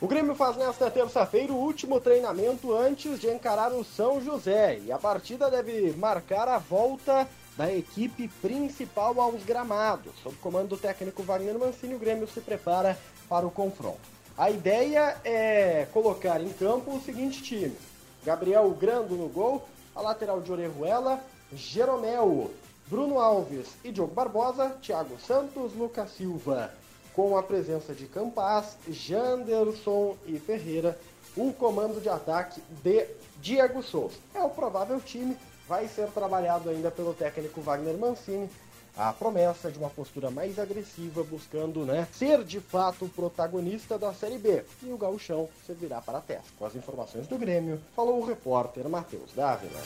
[0.00, 4.90] O Grêmio faz nesta terça-feira o último treinamento antes de encarar o São José e
[4.90, 10.12] a partida deve marcar a volta da equipe principal aos gramados.
[10.22, 12.98] Sob comando do técnico Wagner Mancini, o Grêmio se prepara
[13.28, 14.00] para o confronto.
[14.36, 17.76] A ideia é colocar em campo o seguinte time:
[18.24, 21.20] Gabriel Grando no gol, a lateral de Orejuela,
[21.52, 22.50] Jeromel,
[22.86, 26.72] Bruno Alves e Diogo Barbosa, Thiago Santos, Lucas Silva.
[27.14, 30.98] Com a presença de Campas, Janderson e Ferreira,
[31.36, 33.06] o comando de ataque de
[33.38, 34.16] Diego Souza.
[34.34, 35.36] É o provável time
[35.68, 38.48] vai ser trabalhado ainda pelo técnico Wagner Mancini.
[38.94, 44.12] A promessa de uma postura mais agressiva, buscando né, ser de fato o protagonista da
[44.12, 44.62] Série B.
[44.82, 46.52] E o gauchão servirá para teste.
[46.58, 49.80] Com as informações do Grêmio, falou o repórter Matheus Dávila.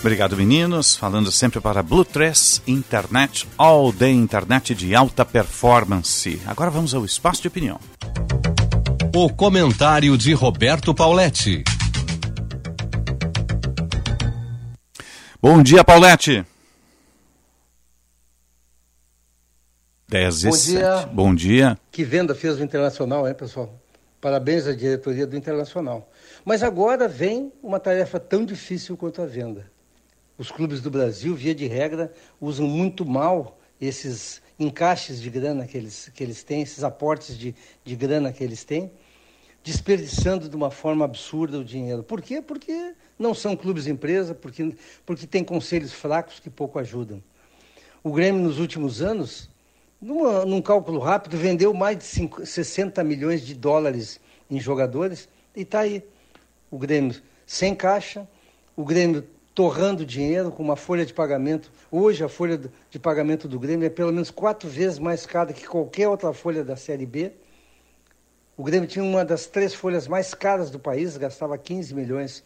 [0.00, 0.94] Obrigado, meninos.
[0.96, 6.40] Falando sempre para Blue 3 Internet, All Day Internet de alta performance.
[6.46, 7.78] Agora vamos ao espaço de opinião.
[9.14, 11.64] O comentário de Roberto Pauletti.
[15.40, 16.46] Bom dia, Paulette.
[20.08, 21.06] 10 Bom dia.
[21.12, 21.78] Bom dia.
[21.92, 23.78] Que venda fez o Internacional, hein, pessoal?
[24.18, 26.10] Parabéns à diretoria do Internacional.
[26.44, 29.70] Mas agora vem uma tarefa tão difícil quanto a venda.
[30.38, 35.76] Os clubes do Brasil, via de regra, usam muito mal esses encaixes de grana que
[35.76, 38.90] eles, que eles têm, esses aportes de, de grana que eles têm,
[39.62, 42.02] desperdiçando de uma forma absurda o dinheiro.
[42.02, 42.40] Por quê?
[42.40, 47.22] Porque não são clubes empresa, porque, porque tem conselhos fracos que pouco ajudam.
[48.02, 49.50] O Grêmio, nos últimos anos,
[50.00, 55.62] numa, num cálculo rápido, vendeu mais de 5, 60 milhões de dólares em jogadores e
[55.62, 56.02] está aí.
[56.70, 58.28] O Grêmio sem caixa,
[58.76, 61.70] o Grêmio torrando dinheiro com uma folha de pagamento.
[61.90, 62.60] Hoje, a folha
[62.90, 66.62] de pagamento do Grêmio é pelo menos quatro vezes mais cara que qualquer outra folha
[66.62, 67.32] da Série B.
[68.56, 72.44] O Grêmio tinha uma das três folhas mais caras do país, gastava 15 milhões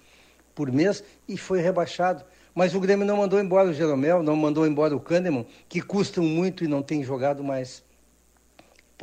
[0.54, 2.24] por mês e foi rebaixado.
[2.54, 6.24] Mas o Grêmio não mandou embora o Jeromel, não mandou embora o Kahneman, que custam
[6.24, 7.82] muito e não tem jogado mais.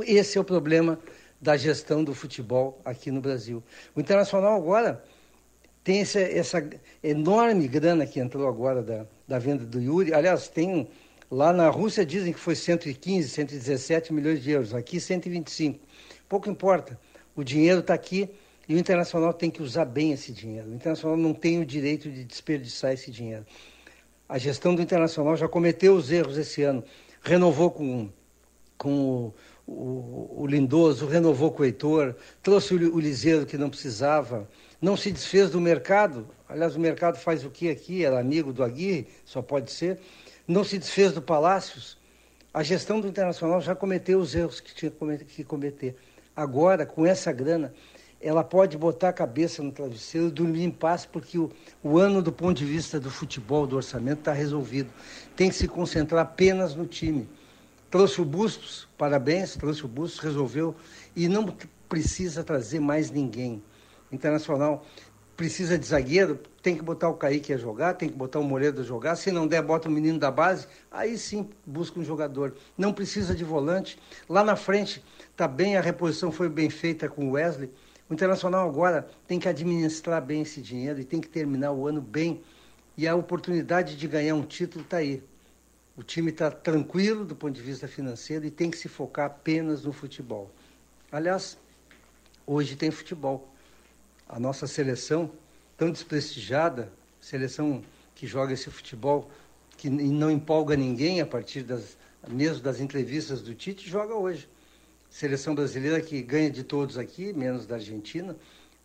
[0.05, 0.99] Esse é o problema
[1.41, 3.63] da gestão do futebol aqui no Brasil.
[3.95, 5.03] O Internacional agora
[5.83, 6.69] tem essa, essa
[7.01, 10.13] enorme grana que entrou agora da, da venda do Yuri.
[10.13, 10.87] Aliás, tem
[11.31, 15.79] lá na Rússia dizem que foi 115, 117 milhões de euros, aqui 125.
[16.27, 16.99] Pouco importa.
[17.35, 18.29] O dinheiro está aqui
[18.67, 20.69] e o Internacional tem que usar bem esse dinheiro.
[20.69, 23.45] O Internacional não tem o direito de desperdiçar esse dinheiro.
[24.27, 26.83] A gestão do Internacional já cometeu os erros esse ano.
[27.21, 28.09] Renovou com,
[28.77, 29.33] com
[29.65, 32.13] o, o, o Lindoso, renovou com o Heitor,
[32.43, 34.49] trouxe o, o Liseiro que não precisava,
[34.81, 36.27] não se desfez do mercado.
[36.49, 38.03] Aliás, o mercado faz o que aqui?
[38.03, 39.97] Era amigo do Aguirre, só pode ser.
[40.45, 41.97] Não se desfez do Palácios.
[42.53, 45.95] A gestão do Internacional já cometeu os erros que tinha que cometer.
[46.35, 47.73] Agora, com essa grana,
[48.27, 51.49] ela pode botar a cabeça no travesseiro e dormir em paz, porque o,
[51.81, 54.89] o ano, do ponto de vista do futebol, do orçamento, está resolvido.
[55.33, 57.29] Tem que se concentrar apenas no time.
[57.89, 60.75] Trouxe o Bustos, parabéns, trouxe o Bustos, resolveu,
[61.15, 61.55] e não
[61.87, 63.63] precisa trazer mais ninguém.
[64.11, 64.85] Internacional
[65.37, 68.81] precisa de zagueiro, tem que botar o Kaique a jogar, tem que botar o Moreira
[68.81, 69.15] a jogar.
[69.15, 70.67] Se não der, bota o menino da base.
[70.91, 72.55] Aí sim busca um jogador.
[72.77, 73.97] Não precisa de volante.
[74.27, 75.01] Lá na frente
[75.31, 77.71] está bem, a reposição foi bem feita com o Wesley.
[78.09, 82.01] O Internacional agora tem que administrar bem esse dinheiro e tem que terminar o ano
[82.01, 82.41] bem.
[82.95, 85.21] E a oportunidade de ganhar um título está aí.
[85.95, 89.83] O time está tranquilo do ponto de vista financeiro e tem que se focar apenas
[89.83, 90.49] no futebol.
[91.11, 91.57] Aliás,
[92.45, 93.47] hoje tem futebol
[94.27, 95.31] a nossa seleção
[95.75, 97.83] tão desprestigiada, seleção
[98.15, 99.29] que joga esse futebol
[99.77, 101.97] que não empolga ninguém a partir das
[102.27, 104.49] mesmo das entrevistas do Tite, joga hoje.
[105.09, 108.35] Seleção brasileira que ganha de todos aqui, menos da Argentina,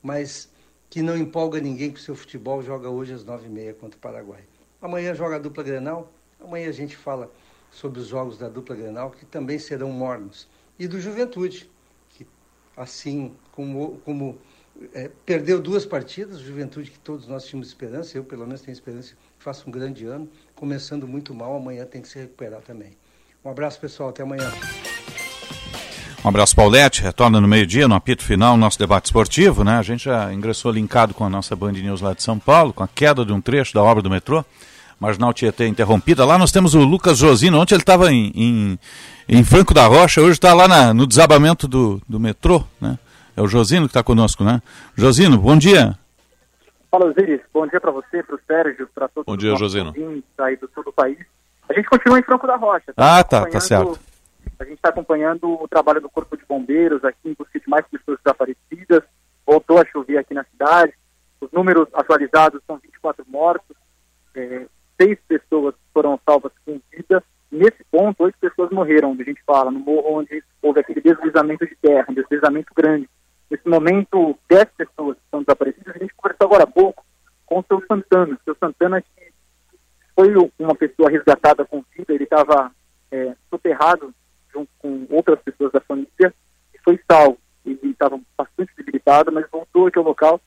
[0.03, 0.51] mas
[0.89, 3.97] que não empolga ninguém com o seu futebol, joga hoje às nove e meia contra
[3.97, 4.43] o Paraguai.
[4.81, 7.31] Amanhã joga a dupla Grenal, amanhã a gente fala
[7.71, 10.49] sobre os jogos da dupla Grenal, que também serão mornos.
[10.79, 11.71] E do Juventude,
[12.11, 12.27] que
[12.77, 14.39] assim como, como
[14.93, 19.15] é, perdeu duas partidas, Juventude que todos nós tínhamos esperança, eu pelo menos tenho esperança
[19.39, 22.97] que faça um grande ano, começando muito mal, amanhã tem que se recuperar também.
[23.45, 24.51] Um abraço pessoal, até amanhã.
[26.25, 27.03] Um abraço, Paulette.
[27.03, 29.65] Retorna no meio-dia, no apito final, nosso debate esportivo.
[29.65, 29.77] Né?
[29.77, 32.85] A gente já ingressou linkado com a nossa Band News lá de São Paulo, com
[32.85, 34.45] a queda de um trecho da obra do metrô.
[35.01, 36.25] Marginal Tietê interrompida.
[36.25, 37.59] Lá nós temos o Lucas Josino.
[37.59, 38.79] Ontem ele estava em, em,
[39.29, 42.63] em, Franco da Rocha, hoje está lá na, no desabamento do, do metrô.
[42.81, 42.97] Né?
[43.37, 44.63] É o Josino que está conosco, né?
[44.95, 45.99] Josino, bom dia.
[46.89, 47.41] Fala, Osiris.
[47.53, 49.93] Bom dia para você, para o Sérgio, para todos bom dia, os Josino.
[50.39, 51.19] aí do sul do país.
[51.69, 52.93] A gente continua em Franco da Rocha.
[52.95, 53.99] Tá ah, tá, tá certo.
[54.59, 57.87] A gente está acompanhando o trabalho do Corpo de Bombeiros aqui em busca de mais
[57.87, 59.03] pessoas desaparecidas.
[59.47, 60.93] Voltou a chover aqui na cidade.
[61.41, 63.77] Os números atualizados são 24 mortos.
[64.35, 64.67] É,
[65.01, 67.23] seis pessoas foram salvas com vida.
[67.51, 71.67] Nesse ponto, oito pessoas morreram, onde a gente fala, no morro onde houve aquele deslizamento
[71.67, 73.09] de terra, um deslizamento grande.
[73.51, 75.95] Nesse momento, 10 pessoas estão desaparecidas.
[75.95, 77.05] A gente conversou agora há pouco
[77.45, 78.35] com o seu Santana.
[78.35, 79.09] O seu Santana que
[80.15, 82.71] foi uma pessoa resgatada com vida, ele estava
[83.11, 84.15] é, soterrado
[84.53, 86.35] junto com outras pessoas da família
[86.75, 87.39] e foi salvo.
[87.65, 90.41] Ele estava bastante debilitado, mas voltou aqui ao local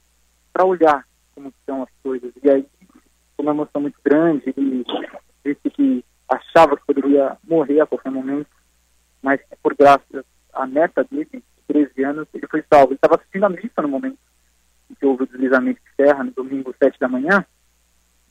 [0.52, 2.32] para olhar como estão as coisas.
[2.44, 2.66] E aí,
[3.36, 4.86] com uma emoção muito grande, ele
[5.44, 8.50] disse que achava que poderia morrer a qualquer momento,
[9.22, 12.92] mas por graça a neta dele 13 anos, ele foi salvo.
[12.92, 14.18] Ele estava assistindo a missa no momento
[14.90, 17.46] em que houve o deslizamento de terra, no domingo, 7 da manhã,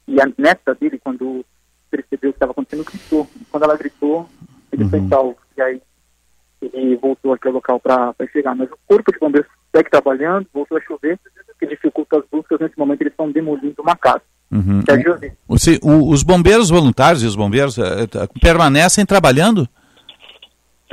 [0.06, 1.44] e a neta dele, quando
[1.90, 3.28] percebeu o que estava acontecendo, gritou.
[3.50, 4.28] Quando ela gritou,
[4.74, 4.90] ele uhum.
[4.90, 5.36] foi salvo.
[5.56, 5.82] E aí
[6.62, 8.54] ele voltou aqui ao local para chegar.
[8.54, 11.18] Mas o corpo de bombeiros segue trabalhando, voltou a chover,
[11.58, 12.58] que dificulta as buscas.
[12.60, 14.22] Nesse momento, eles estão demolindo uma casa.
[14.50, 14.82] Uhum.
[15.48, 17.82] O, os bombeiros voluntários e os bombeiros uh,
[18.40, 19.68] permanecem trabalhando?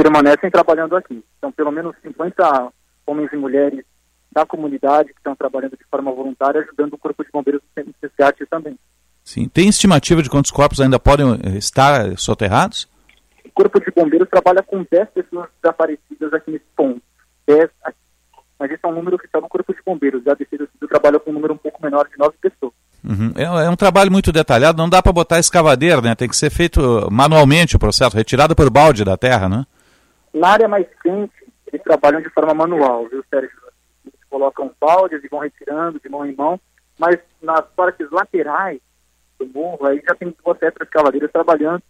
[0.01, 1.23] permanecem trabalhando aqui.
[1.39, 2.71] São pelo menos 50
[3.05, 3.85] homens e mulheres
[4.31, 8.45] da comunidade que estão trabalhando de forma voluntária, ajudando o Corpo de Bombeiros do CCAT
[8.49, 8.77] também.
[9.23, 9.47] Sim.
[9.47, 12.87] Tem estimativa de quantos corpos ainda podem eh, estar soterrados?
[13.61, 17.01] O Corpo de Bombeiros trabalha com 10 pessoas desaparecidas aqui nesse ponto.
[17.47, 17.97] 10 aqui.
[18.57, 20.27] Mas esse é um número oficial do Corpo de Bombeiros.
[20.27, 22.73] A Defesa Civil trabalha com um número um pouco menor de 9 pessoas.
[23.03, 23.33] Uhum.
[23.35, 26.15] É, é, um trabalho muito detalhado, não dá para botar escavadeira, né?
[26.15, 29.65] Tem que ser feito manualmente o processo, retirado por balde da terra, né?
[30.33, 31.33] Na área mais quente,
[31.67, 33.49] eles trabalham de forma manual, viu, Sérgio?
[34.05, 36.59] Eles colocam baldes e vão retirando de mão em mão,
[36.99, 38.79] mas nas partes laterais
[39.39, 41.81] do morro, aí já tem duas essas cavaleiras trabalhando,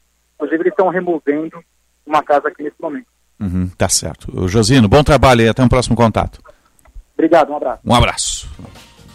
[0.41, 1.63] inclusive eles estão removendo
[2.05, 3.05] uma casa aqui nesse momento.
[3.39, 4.47] Uhum, tá certo.
[4.47, 6.39] Josino, bom trabalho e até um próximo contato.
[7.13, 7.81] Obrigado, um abraço.
[7.85, 8.49] Um abraço.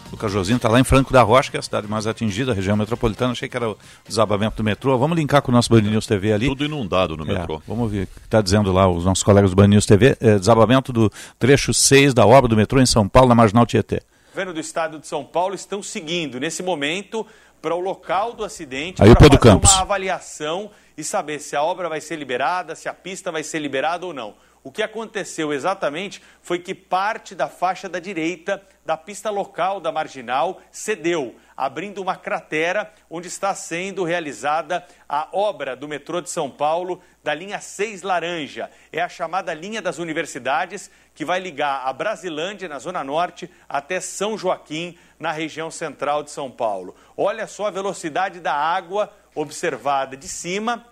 [0.09, 2.55] Lucas Josino está lá em Franco da Rocha, que é a cidade mais atingida, a
[2.55, 3.33] região metropolitana.
[3.33, 3.77] Achei que era o
[4.07, 4.97] desabamento do metrô.
[4.97, 6.47] Vamos linkar com o nosso Band News TV ali.
[6.47, 7.61] Tudo inundado no é, metrô.
[7.67, 10.15] Vamos ver o que está dizendo lá os nossos colegas do Band News TV.
[10.21, 13.97] É, desabamento do trecho 6 da obra do metrô em São Paulo, na Marginal Tietê.
[13.97, 17.25] O governo do estado de São Paulo estão seguindo, nesse momento,
[17.61, 22.01] para o local do acidente, para fazer uma avaliação e saber se a obra vai
[22.01, 24.35] ser liberada, se a pista vai ser liberada ou não.
[24.67, 29.93] O que aconteceu exatamente foi que parte da faixa da direita da pista local da
[29.93, 36.51] marginal cedeu, abrindo uma cratera onde está sendo realizada a obra do metrô de São
[36.51, 38.69] Paulo da linha 6 Laranja.
[38.91, 44.01] É a chamada linha das universidades que vai ligar a Brasilândia, na Zona Norte, até
[44.01, 46.93] São Joaquim, na região central de São Paulo.
[47.15, 50.85] Olha só a velocidade da água observada de cima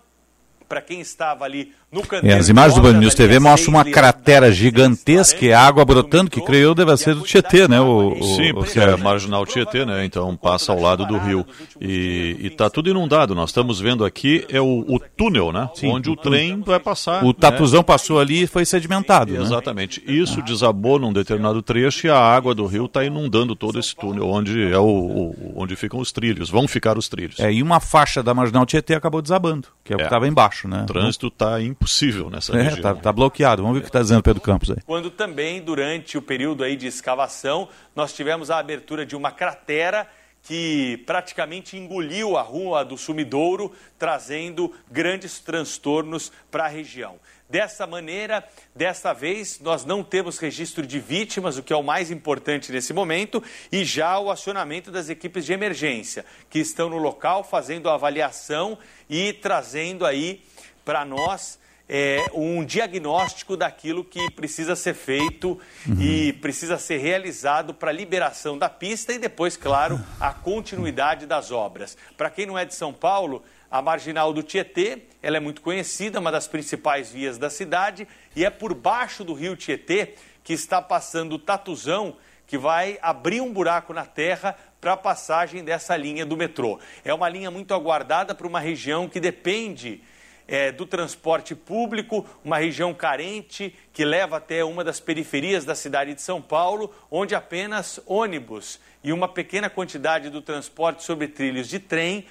[0.68, 1.74] para quem estava ali.
[2.22, 6.40] É, as imagens do Band News TV mostram uma cratera gigantesca e água brotando, que
[6.40, 7.80] creio deva ser do Tietê, né?
[7.80, 10.04] O, o Sim, porque é marginal Tietê, né?
[10.04, 11.46] Então passa ao lado do rio.
[11.80, 13.34] E está tudo inundado.
[13.34, 15.68] Nós estamos vendo aqui é o, o túnel, né?
[15.74, 17.24] Sim, Onde o, o trem vai passar.
[17.24, 17.84] O tatuzão né?
[17.84, 19.32] passou ali e foi sedimentado.
[19.32, 19.40] Né?
[19.40, 20.02] Exatamente.
[20.06, 24.28] Isso desabou num determinado trecho e a água do rio está inundando todo esse túnel,
[24.28, 26.50] onde, é o, onde ficam os trilhos.
[26.50, 27.38] Vão ficar os trilhos.
[27.40, 30.68] É, e uma faixa da marginal Tietê acabou desabando, que é o que estava embaixo,
[30.68, 30.82] né?
[30.82, 31.85] O trânsito está impossível
[32.30, 32.82] nessa é, região.
[32.82, 33.62] Tá, tá, bloqueado.
[33.62, 34.78] Vamos ver o que está dizendo Pedro Campos aí.
[34.84, 40.06] Quando também, durante o período aí de escavação, nós tivemos a abertura de uma cratera
[40.46, 47.18] que praticamente engoliu a rua do Sumidouro, trazendo grandes transtornos para a região.
[47.50, 52.12] Dessa maneira, desta vez, nós não temos registro de vítimas, o que é o mais
[52.12, 53.42] importante nesse momento,
[53.72, 58.78] e já o acionamento das equipes de emergência, que estão no local fazendo a avaliação
[59.10, 60.42] e trazendo aí
[60.84, 61.58] para nós
[61.88, 66.00] é, um diagnóstico daquilo que precisa ser feito uhum.
[66.00, 71.50] e precisa ser realizado para a liberação da pista e depois, claro, a continuidade das
[71.50, 71.96] obras.
[72.16, 76.20] Para quem não é de São Paulo, a marginal do Tietê, ela é muito conhecida,
[76.20, 80.80] uma das principais vias da cidade, e é por baixo do rio Tietê que está
[80.80, 86.24] passando o Tatuzão, que vai abrir um buraco na terra para a passagem dessa linha
[86.24, 86.78] do metrô.
[87.04, 90.00] É uma linha muito aguardada para uma região que depende
[90.48, 96.14] é, do transporte público, uma região carente que leva até uma das periferias da cidade
[96.14, 101.78] de São Paulo, onde apenas ônibus e uma pequena quantidade do transporte sobre trilhos de
[101.78, 102.26] trem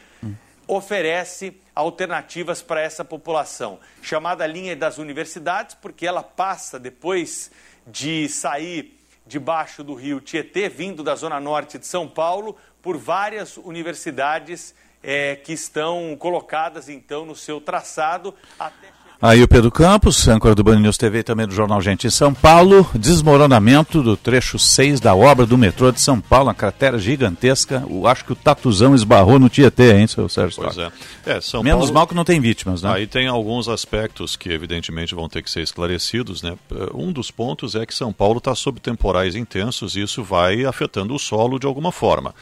[0.68, 3.80] oferece alternativas para essa população.
[4.02, 7.52] Chamada linha das universidades, porque ela passa depois
[7.86, 8.98] de sair
[9.28, 14.76] debaixo do rio Tietê, vindo da zona norte de São Paulo, por várias universidades
[15.06, 20.64] é, que estão colocadas então no seu traçado até Aí o Pedro Campos, âncora do
[20.64, 25.15] Band News TV também do Jornal Gente em São Paulo, desmoronamento do trecho 6 da
[25.15, 27.84] obra do metrô de São Paulo, uma cratera gigantesca.
[27.90, 30.61] Eu acho que o Tatuzão esbarrou no Tietê, hein, seu Sérgio?
[30.61, 30.91] Pois é.
[31.26, 31.94] é São Menos Paulo...
[31.94, 32.91] mal que não tem vítimas, né?
[32.91, 36.57] Aí tem alguns aspectos que evidentemente vão ter que ser esclarecidos, né?
[36.94, 41.15] Um dos pontos é que São Paulo está sob temporais intensos e isso vai afetando
[41.15, 42.36] o solo de alguma forma.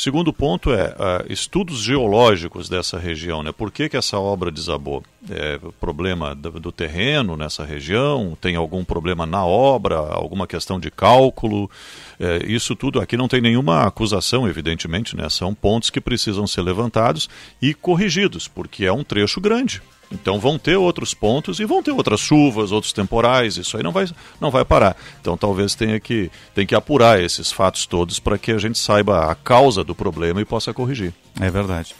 [0.00, 3.52] Segundo ponto é uh, estudos geológicos dessa região, né?
[3.52, 5.04] Por que, que essa obra desabou?
[5.28, 8.34] É, problema do, do, terreno nessa região?
[8.40, 9.98] Tem algum problema na obra?
[9.98, 11.70] Alguma questão de cálculo?
[12.18, 15.28] É, isso tudo aqui não tem nenhuma acusação, evidentemente, né?
[15.28, 17.28] São pontos que precisam ser levantados
[17.60, 19.82] e corrigidos, porque é um trecho grande.
[20.10, 23.92] Então vão ter outros pontos e vão ter outras chuvas, outros temporais, isso aí não
[23.92, 24.06] vai,
[24.40, 24.96] não vai parar.
[25.20, 29.30] Então talvez tenha que, tenha que apurar esses fatos todos para que a gente saiba
[29.30, 31.14] a causa do problema e possa corrigir.
[31.40, 31.94] É verdade.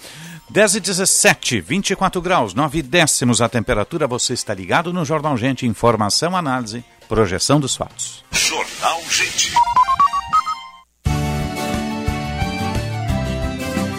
[0.51, 4.09] 10 e 17, 24 graus, 9 décimos a temperatura.
[4.09, 5.65] Você está ligado no Jornal Gente.
[5.65, 8.25] Informação, análise, projeção dos fatos.
[8.33, 9.53] Jornal Gente.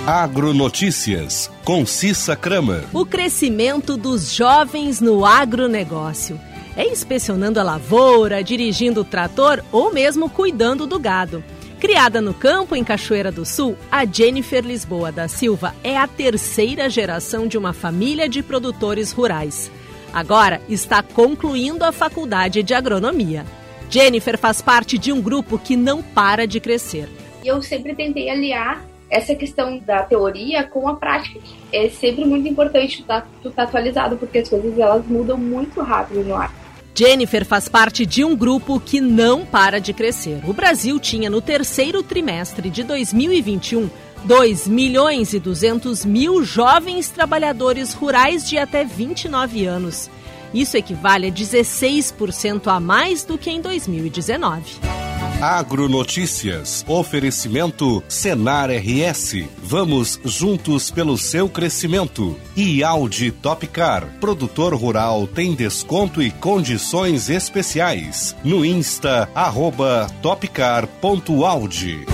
[0.06, 2.86] Agronotícias, com Cissa Kramer.
[2.92, 6.42] O crescimento dos jovens no agronegócio.
[6.76, 11.44] É inspecionando a lavoura, dirigindo o trator ou mesmo cuidando do gado.
[11.80, 16.90] Criada no campo em Cachoeira do Sul, a Jennifer Lisboa da Silva é a terceira
[16.90, 19.72] geração de uma família de produtores rurais.
[20.12, 23.46] Agora está concluindo a faculdade de agronomia.
[23.88, 27.08] Jennifer faz parte de um grupo que não para de crescer.
[27.44, 31.40] Eu sempre tentei aliar essa questão da teoria com a prática.
[31.72, 36.24] É sempre muito importante tu tá, tá atualizado, porque as coisas elas mudam muito rápido
[36.24, 36.52] no ar.
[36.96, 40.42] Jennifer faz parte de um grupo que não para de crescer.
[40.48, 43.90] O Brasil tinha no terceiro trimestre de 2021
[44.24, 50.10] 2 milhões e 200 mil jovens trabalhadores rurais de até 29 anos.
[50.54, 55.11] Isso equivale a 16% a mais do que em 2019.
[55.42, 56.86] Agronotícias.
[56.88, 59.46] Oferecimento Senar RS.
[59.64, 62.38] Vamos juntos pelo seu crescimento.
[62.56, 64.06] E Audi Topcar.
[64.20, 68.36] Produtor rural tem desconto e condições especiais.
[68.44, 72.06] No Insta, arroba topcar.audi.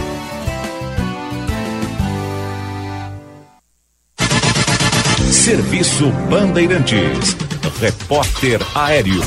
[5.29, 7.46] Serviço Bandeirantes.
[7.79, 9.21] Repórter Aéreo.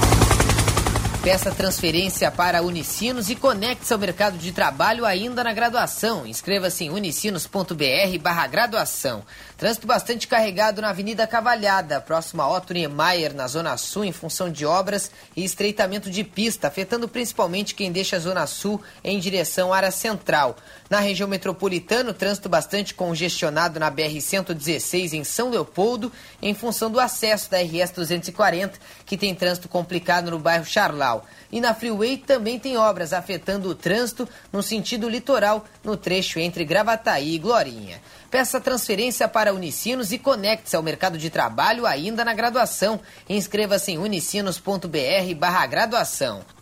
[1.23, 6.27] Peça transferência para Unicinos e conecte-se ao mercado de trabalho ainda na graduação.
[6.27, 9.23] Inscreva-se em unicinos.br barra graduação.
[9.61, 14.51] Trânsito bastante carregado na Avenida Cavalhada, próximo a Otto Niemeyer, na Zona Sul, em função
[14.51, 19.71] de obras e estreitamento de pista, afetando principalmente quem deixa a Zona Sul em direção
[19.71, 20.57] à área central.
[20.89, 26.11] Na região metropolitana, trânsito bastante congestionado na BR-116 em São Leopoldo,
[26.41, 28.73] em função do acesso da RS-240,
[29.05, 31.27] que tem trânsito complicado no bairro Charlau.
[31.53, 36.65] E na Freeway também tem obras afetando o trânsito no sentido litoral, no trecho entre
[36.65, 38.01] Gravataí e Glorinha.
[38.31, 43.01] Peça transferência para Unicinos e conecte-se ao mercado de trabalho ainda na graduação.
[43.29, 46.41] Inscreva-se em unicinos.br barra graduação.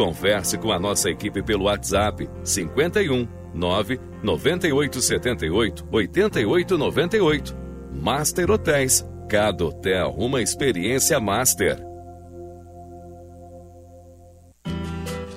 [0.00, 7.56] Converse com a nossa equipe pelo WhatsApp 51 9 98 78 88 98.
[7.92, 9.06] Master Hotéis.
[9.28, 11.89] Cada hotel uma experiência master.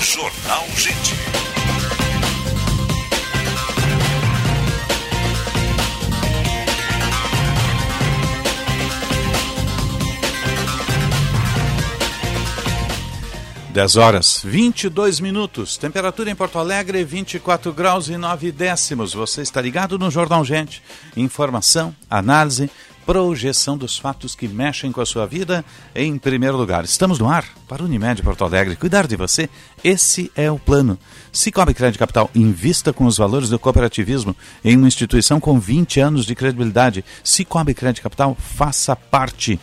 [0.00, 1.14] Jornal Gente.
[13.70, 15.76] Dez horas 22 minutos.
[15.76, 19.12] Temperatura em Porto Alegre 24 graus e 9 décimos.
[19.12, 20.82] Você está ligado no Jornal Gente.
[21.16, 22.70] Informação, análise,
[23.10, 25.64] projeção dos fatos que mexem com a sua vida
[25.96, 26.84] em primeiro lugar.
[26.84, 28.76] Estamos no ar para Unimed Porto Alegre.
[28.76, 29.50] Cuidar de você,
[29.82, 30.96] esse é o plano.
[31.32, 36.24] Cicobi Crédito Capital, invista com os valores do cooperativismo em uma instituição com 20 anos
[36.24, 37.04] de credibilidade.
[37.24, 39.58] Cicobi Crédito Capital, faça parte.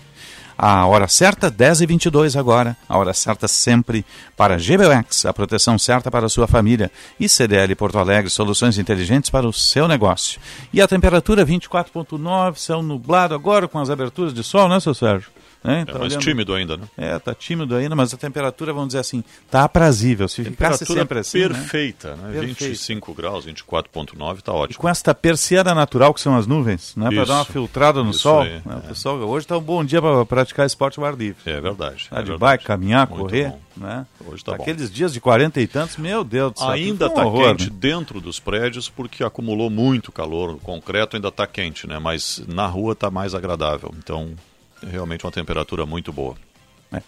[0.57, 2.75] A hora certa, 10h22 agora.
[2.89, 4.03] A hora certa sempre
[4.35, 6.91] para GBUX, a proteção certa para a sua família.
[7.19, 10.41] E CDL Porto Alegre, soluções inteligentes para o seu negócio.
[10.73, 15.36] E a temperatura 24.9, céu nublado agora com as aberturas de sol, né, seu Sérgio?
[15.67, 16.21] É, tá é mais olhando...
[16.21, 16.83] tímido ainda, né?
[16.97, 20.27] É, tá tímido ainda, mas a temperatura, vamos dizer assim, tá aprazível.
[20.27, 22.39] Se ficasse sempre assim, perfeita, né?
[22.39, 22.41] né?
[22.41, 24.77] 25 graus, 24.9, tá ótimo.
[24.77, 27.09] E com esta persiana natural que são as nuvens, né?
[27.09, 28.43] Para dar uma filtrada no sol.
[28.43, 28.81] Aí, né?
[28.85, 28.87] é.
[28.87, 31.41] pessoal, hoje tá um bom dia para praticar esporte ao ar livre.
[31.45, 32.07] É verdade.
[32.09, 32.39] Tá é de verdade.
[32.39, 33.59] bike, caminhar, Muito correr, bom.
[33.77, 34.05] né?
[34.25, 34.95] Hoje tá Aqueles bom.
[34.95, 36.69] dias de 40 e tantos, meu Deus do céu.
[36.69, 37.75] Ainda um tá horror, quente né?
[37.79, 40.51] dentro dos prédios porque acumulou muito calor.
[40.51, 41.99] O concreto ainda tá quente, né?
[41.99, 43.93] Mas na rua tá mais agradável.
[43.97, 44.31] Então,
[44.85, 46.35] realmente uma temperatura muito boa.
[46.91, 47.01] É.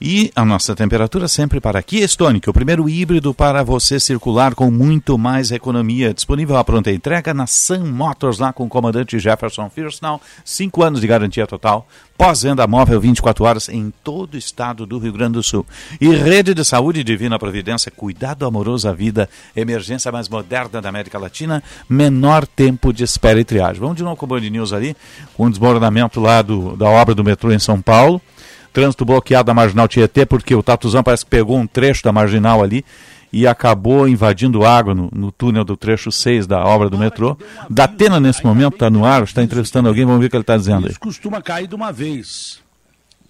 [0.00, 4.70] E a nossa temperatura sempre para Kia Stonic, o primeiro híbrido para você circular com
[4.70, 6.12] muito mais economia.
[6.12, 10.20] Disponível à pronta entrega na Sun Motors, lá com o comandante Jefferson Firstnall.
[10.44, 11.88] Cinco anos de garantia total.
[12.16, 15.64] Pós-venda móvel 24 horas em todo o estado do Rio Grande do Sul.
[15.98, 21.18] E Rede de Saúde Divina Providência, cuidado amoroso à vida, emergência mais moderna da América
[21.18, 23.80] Latina, menor tempo de espera e triagem.
[23.80, 24.94] Vamos de novo com o Band News ali,
[25.34, 28.20] com o desmoronamento lá do, da obra do metrô em São Paulo
[28.76, 32.62] trânsito bloqueado da Marginal Tietê, porque o Tatuzão parece que pegou um trecho da Marginal
[32.62, 32.84] ali
[33.32, 37.38] e acabou invadindo água no, no túnel do trecho 6 da obra do metrô.
[37.70, 40.42] Da Atena, nesse momento, está no ar, está entrevistando alguém, vamos ver o que ele
[40.42, 40.90] está dizendo aí.
[40.90, 42.60] Isso costuma cair de uma vez.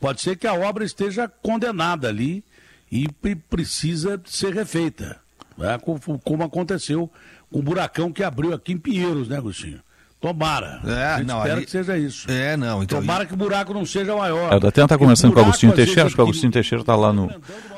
[0.01, 2.43] Pode ser que a obra esteja condenada ali
[2.90, 3.06] e
[3.48, 5.16] precisa ser refeita.
[5.56, 5.78] Né?
[6.24, 7.09] Como aconteceu
[7.52, 9.78] com o buracão que abriu aqui em Pinheiros, né, Agostinho?
[10.18, 10.80] Tomara.
[10.84, 11.64] É, não, espera ali...
[11.66, 12.30] que seja isso.
[12.30, 12.82] É, não.
[12.82, 13.26] Então, Tomara e...
[13.26, 14.51] que o buraco não seja maior.
[14.52, 16.97] É, o Datena está conversando com o Agostinho Teixeira, acho que o Agostinho Teixeira está
[16.97, 17.30] lá no,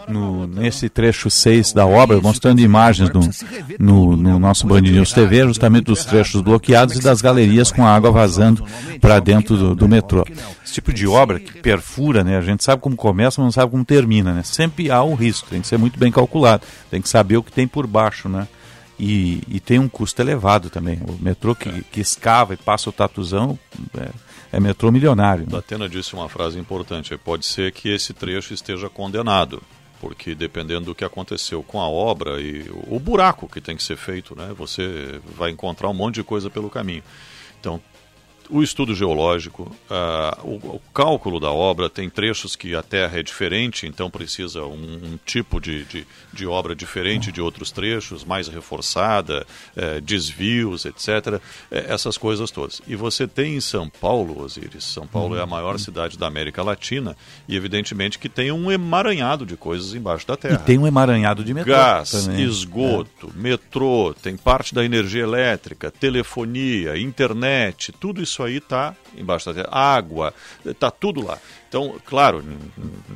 [0.06, 3.20] no, nesse trecho 6 da obra, mostrando imagens no,
[3.78, 7.93] no, no nosso Band News TV, justamente dos trechos bloqueados e das galerias com a
[7.93, 8.65] água vazando
[9.01, 10.24] para dentro do, do, metrô.
[10.65, 12.39] Esse tipo de obra que perfura, né?
[12.39, 14.43] A gente sabe como começa, mas não sabe como termina, né?
[14.44, 17.51] Sempre há um risco, tem que ser muito bem calculado, tem que saber o que
[17.51, 18.47] tem por baixo, né?
[18.99, 21.01] E, e, tem um custo elevado também.
[21.07, 21.83] O metrô que, é.
[21.93, 23.57] que escava e passa o tatuzão
[23.97, 24.11] é,
[24.57, 25.47] é metrô milionário.
[25.49, 25.57] Né?
[25.57, 29.62] Atena disse uma frase importante: pode ser que esse trecho esteja condenado,
[30.01, 33.85] porque dependendo do que aconteceu com a obra e o, o buraco que tem que
[33.85, 37.05] ser feito, né, você vai encontrar um monte de coisa pelo caminho.
[37.61, 37.81] Então
[38.51, 43.23] o estudo geológico, uh, o, o, cálculo da obra, tem trechos que a terra é
[43.23, 44.73] diferente, então precisa um,
[45.12, 49.47] um tipo de, de, de, obra diferente de outros trechos, mais reforçada,
[49.77, 51.41] uh, desvios, etc.
[51.70, 52.81] Eh, essas coisas todas.
[52.87, 55.79] E você tem em São Paulo, Osiris, São Paulo é a maior uhum.
[55.79, 57.16] cidade da América Latina,
[57.47, 60.61] e evidentemente que tem um emaranhado de coisas embaixo da terra.
[60.62, 61.73] E tem um emaranhado de metrô.
[61.73, 62.43] Gás, também.
[62.43, 63.41] esgoto, é.
[63.41, 69.62] metrô, tem parte da energia elétrica, telefonia, internet, tudo isso isso aí está embaixo da
[69.62, 69.69] terra.
[69.70, 70.32] Água,
[70.65, 71.39] está tudo lá.
[71.69, 72.44] Então, claro,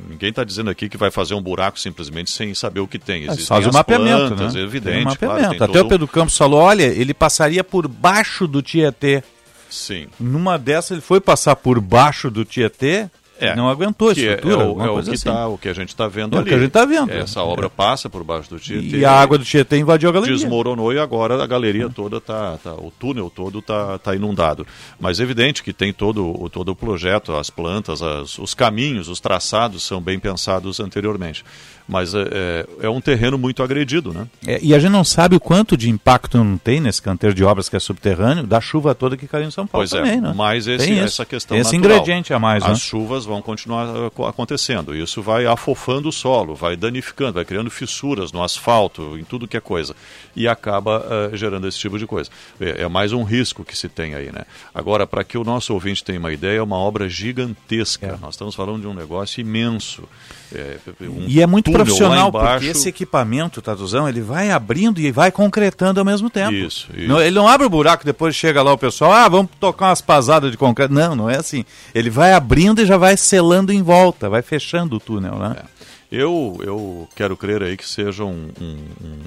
[0.09, 3.23] ninguém está dizendo aqui que vai fazer um buraco simplesmente sem saber o que tem.
[3.23, 4.61] Existem faz o mapeamento, plantas, né?
[4.61, 4.95] É evidente.
[4.95, 5.57] Tem mapeamento.
[5.57, 9.23] Claro, Até o Pedro Campos falou, olha, ele passaria por baixo do Tietê.
[9.69, 10.07] Sim.
[10.19, 13.09] Numa dessas ele foi passar por baixo do Tietê,
[13.39, 14.55] é, não aguentou a estrutura.
[14.55, 15.25] É, é, o, é o, que assim.
[15.25, 16.45] tá, o que a gente está vendo é ali.
[16.45, 17.11] o que a gente está vendo.
[17.11, 18.97] Essa obra passa por baixo do Tietê.
[18.97, 20.35] E a água do Tietê invadiu a galeria.
[20.35, 24.65] Desmoronou e agora a galeria toda está, tá, o túnel todo está tá inundado.
[24.99, 29.07] Mas é evidente que tem todo, o, todo o projeto, as plantas, as, os caminhos,
[29.07, 31.43] os traçados são bem pensados anteriormente
[31.87, 34.27] mas é, é, é um terreno muito agredido, né?
[34.45, 37.43] É, e a gente não sabe o quanto de impacto não tem nesse canteiro de
[37.43, 40.21] obras que é subterrâneo da chuva toda que caiu em São Paulo pois também, é,
[40.21, 40.33] né?
[40.35, 41.97] Mas esse, essa questão esse natural.
[41.97, 42.75] ingrediente a mais, As né?
[42.75, 44.95] chuvas vão continuar acontecendo.
[44.95, 49.57] Isso vai afofando o solo, vai danificando, vai criando fissuras no asfalto, em tudo que
[49.57, 49.95] é coisa.
[50.35, 52.29] E acaba uh, gerando esse tipo de coisa.
[52.59, 54.43] É, é, mais um risco que se tem aí, né?
[54.73, 58.07] Agora, para que o nosso ouvinte tenha uma ideia, é uma obra gigantesca.
[58.07, 58.17] É.
[58.21, 60.03] Nós estamos falando de um negócio imenso.
[60.51, 65.31] É, um e é muito profissional, porque esse equipamento, Tatuzão, ele vai abrindo e vai
[65.31, 66.53] concretando ao mesmo tempo.
[66.53, 67.07] Isso, isso.
[67.07, 70.01] Não, ele não abre o buraco depois chega lá o pessoal, ah, vamos tocar umas
[70.01, 70.93] pasadas de concreto.
[70.93, 71.65] Não, não é assim.
[71.93, 75.55] Ele vai abrindo e já vai selando em volta, vai fechando o túnel, né?
[75.59, 75.83] É.
[76.15, 78.77] Eu, eu quero crer aí que seja um, um,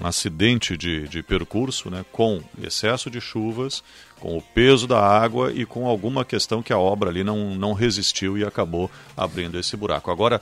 [0.01, 3.83] um acidente de, de percurso, né, com excesso de chuvas,
[4.21, 7.73] com o peso da água e com alguma questão que a obra ali não, não
[7.73, 10.13] resistiu e acabou abrindo esse buraco.
[10.13, 10.41] Agora,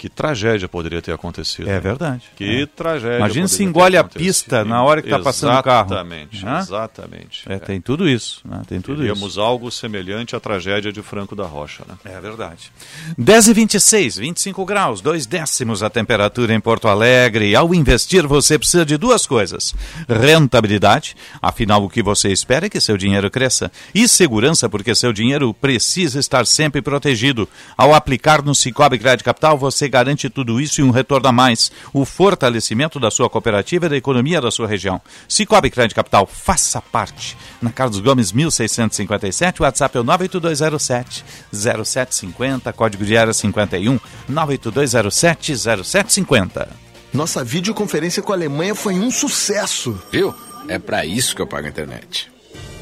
[0.00, 1.68] que tragédia poderia ter acontecido.
[1.68, 2.22] É verdade.
[2.34, 2.66] Que é.
[2.66, 3.18] tragédia.
[3.18, 5.88] Imagina se engole a pista na hora que está passando o carro.
[5.88, 6.58] Exatamente, né?
[6.58, 7.44] exatamente.
[7.46, 7.58] É, é.
[7.58, 8.40] Tem tudo isso.
[8.42, 8.62] Né?
[8.66, 9.40] Tem tudo Teríamos isso.
[9.42, 11.84] algo semelhante à tragédia de Franco da Rocha.
[11.86, 11.96] Né?
[12.06, 12.72] É verdade.
[13.18, 17.54] 10 e 26, 25 graus, dois décimos a temperatura em Porto Alegre.
[17.54, 19.74] Ao investir, você precisa de duas coisas:
[20.08, 25.12] rentabilidade, afinal, o que você espera é que seu dinheiro cresça, e segurança, porque seu
[25.12, 27.46] dinheiro precisa estar sempre protegido.
[27.76, 31.70] Ao aplicar no Cicobi Crédito Capital, você garante tudo isso e um retorno a mais.
[31.92, 35.00] O fortalecimento da sua cooperativa e da economia da sua região.
[35.28, 37.36] Cicobi Crédito Capital, faça parte.
[37.60, 43.98] Na Carlos Gomes, 1657, o WhatsApp é o 98207 0750, código de área 51
[44.28, 46.68] 98207 0750.
[47.12, 50.00] Nossa videoconferência com a Alemanha foi um sucesso.
[50.12, 50.34] Viu?
[50.68, 52.30] É para isso que eu pago a internet.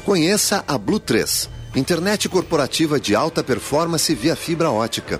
[0.05, 5.19] Conheça a Blue 3, internet corporativa de alta performance via fibra ótica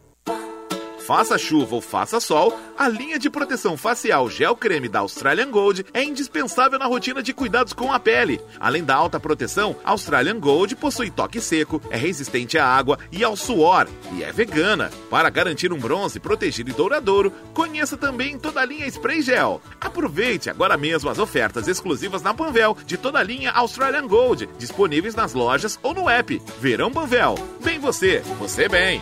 [1.11, 5.85] Faça chuva ou faça sol, a linha de proteção facial gel creme da Australian Gold
[5.93, 8.39] é indispensável na rotina de cuidados com a pele.
[8.57, 13.35] Além da alta proteção, Australian Gold possui toque seco, é resistente à água e ao
[13.35, 14.89] suor e é vegana.
[15.09, 19.61] Para garantir um bronze protegido e douradouro, conheça também toda a linha Spray Gel.
[19.81, 25.13] Aproveite agora mesmo as ofertas exclusivas na Panvel de toda a linha Australian Gold, disponíveis
[25.13, 26.41] nas lojas ou no app.
[26.61, 27.35] Verão Panvel.
[27.61, 29.01] Bem você, você bem.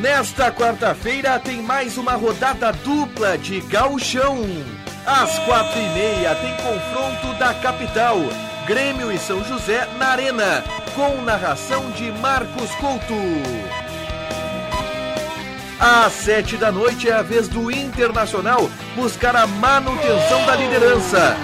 [0.00, 4.38] Nesta quarta-feira tem mais uma rodada dupla de gauchão.
[5.04, 8.16] Às quatro e meia tem confronto da capital,
[8.64, 10.62] Grêmio e São José na Arena,
[10.94, 13.14] com narração de Marcos Couto.
[15.80, 21.36] Às sete da noite é a vez do Internacional buscar a manutenção da liderança.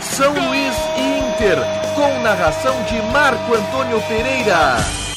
[0.00, 1.58] São Luís e Inter,
[1.94, 5.07] com narração de Marco Antônio Pereira.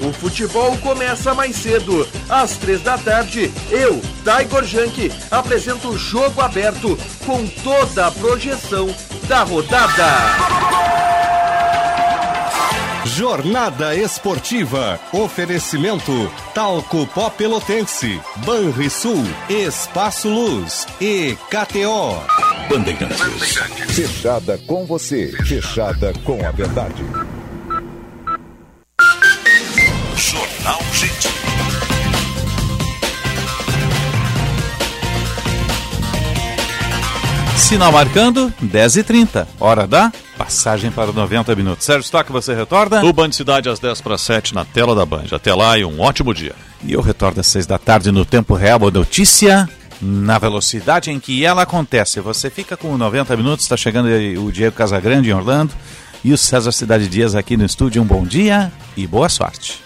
[0.00, 2.06] O futebol começa mais cedo.
[2.28, 8.94] Às três da tarde, eu, Taigor Jank, apresento o jogo aberto com toda a projeção
[9.28, 10.64] da rodada.
[13.04, 14.98] Jornada Esportiva.
[15.12, 22.20] Oferecimento Talco Pó Pelotense, Banrisul, Espaço Luz e KTO.
[22.68, 23.20] Bandeirantes.
[23.94, 27.04] Fechada com você, fechada com a verdade.
[37.64, 39.46] Sinal marcando 10h30.
[39.58, 41.86] Hora da passagem para 90 minutos.
[41.86, 43.02] Sérgio Stock, você retorna?
[43.02, 45.24] O Band Cidade às 10 para 7 na tela da Band.
[45.32, 46.54] Até lá e um ótimo dia.
[46.84, 48.86] E eu retorno às 6 da tarde no Tempo Real.
[48.86, 49.66] A notícia
[49.98, 52.20] na velocidade em que ela acontece.
[52.20, 54.08] Você fica com 90 minutos, está chegando
[54.42, 55.72] o Diego Casagrande em Orlando
[56.22, 58.02] e o César Cidade Dias aqui no estúdio.
[58.02, 59.83] Um bom dia e boa sorte.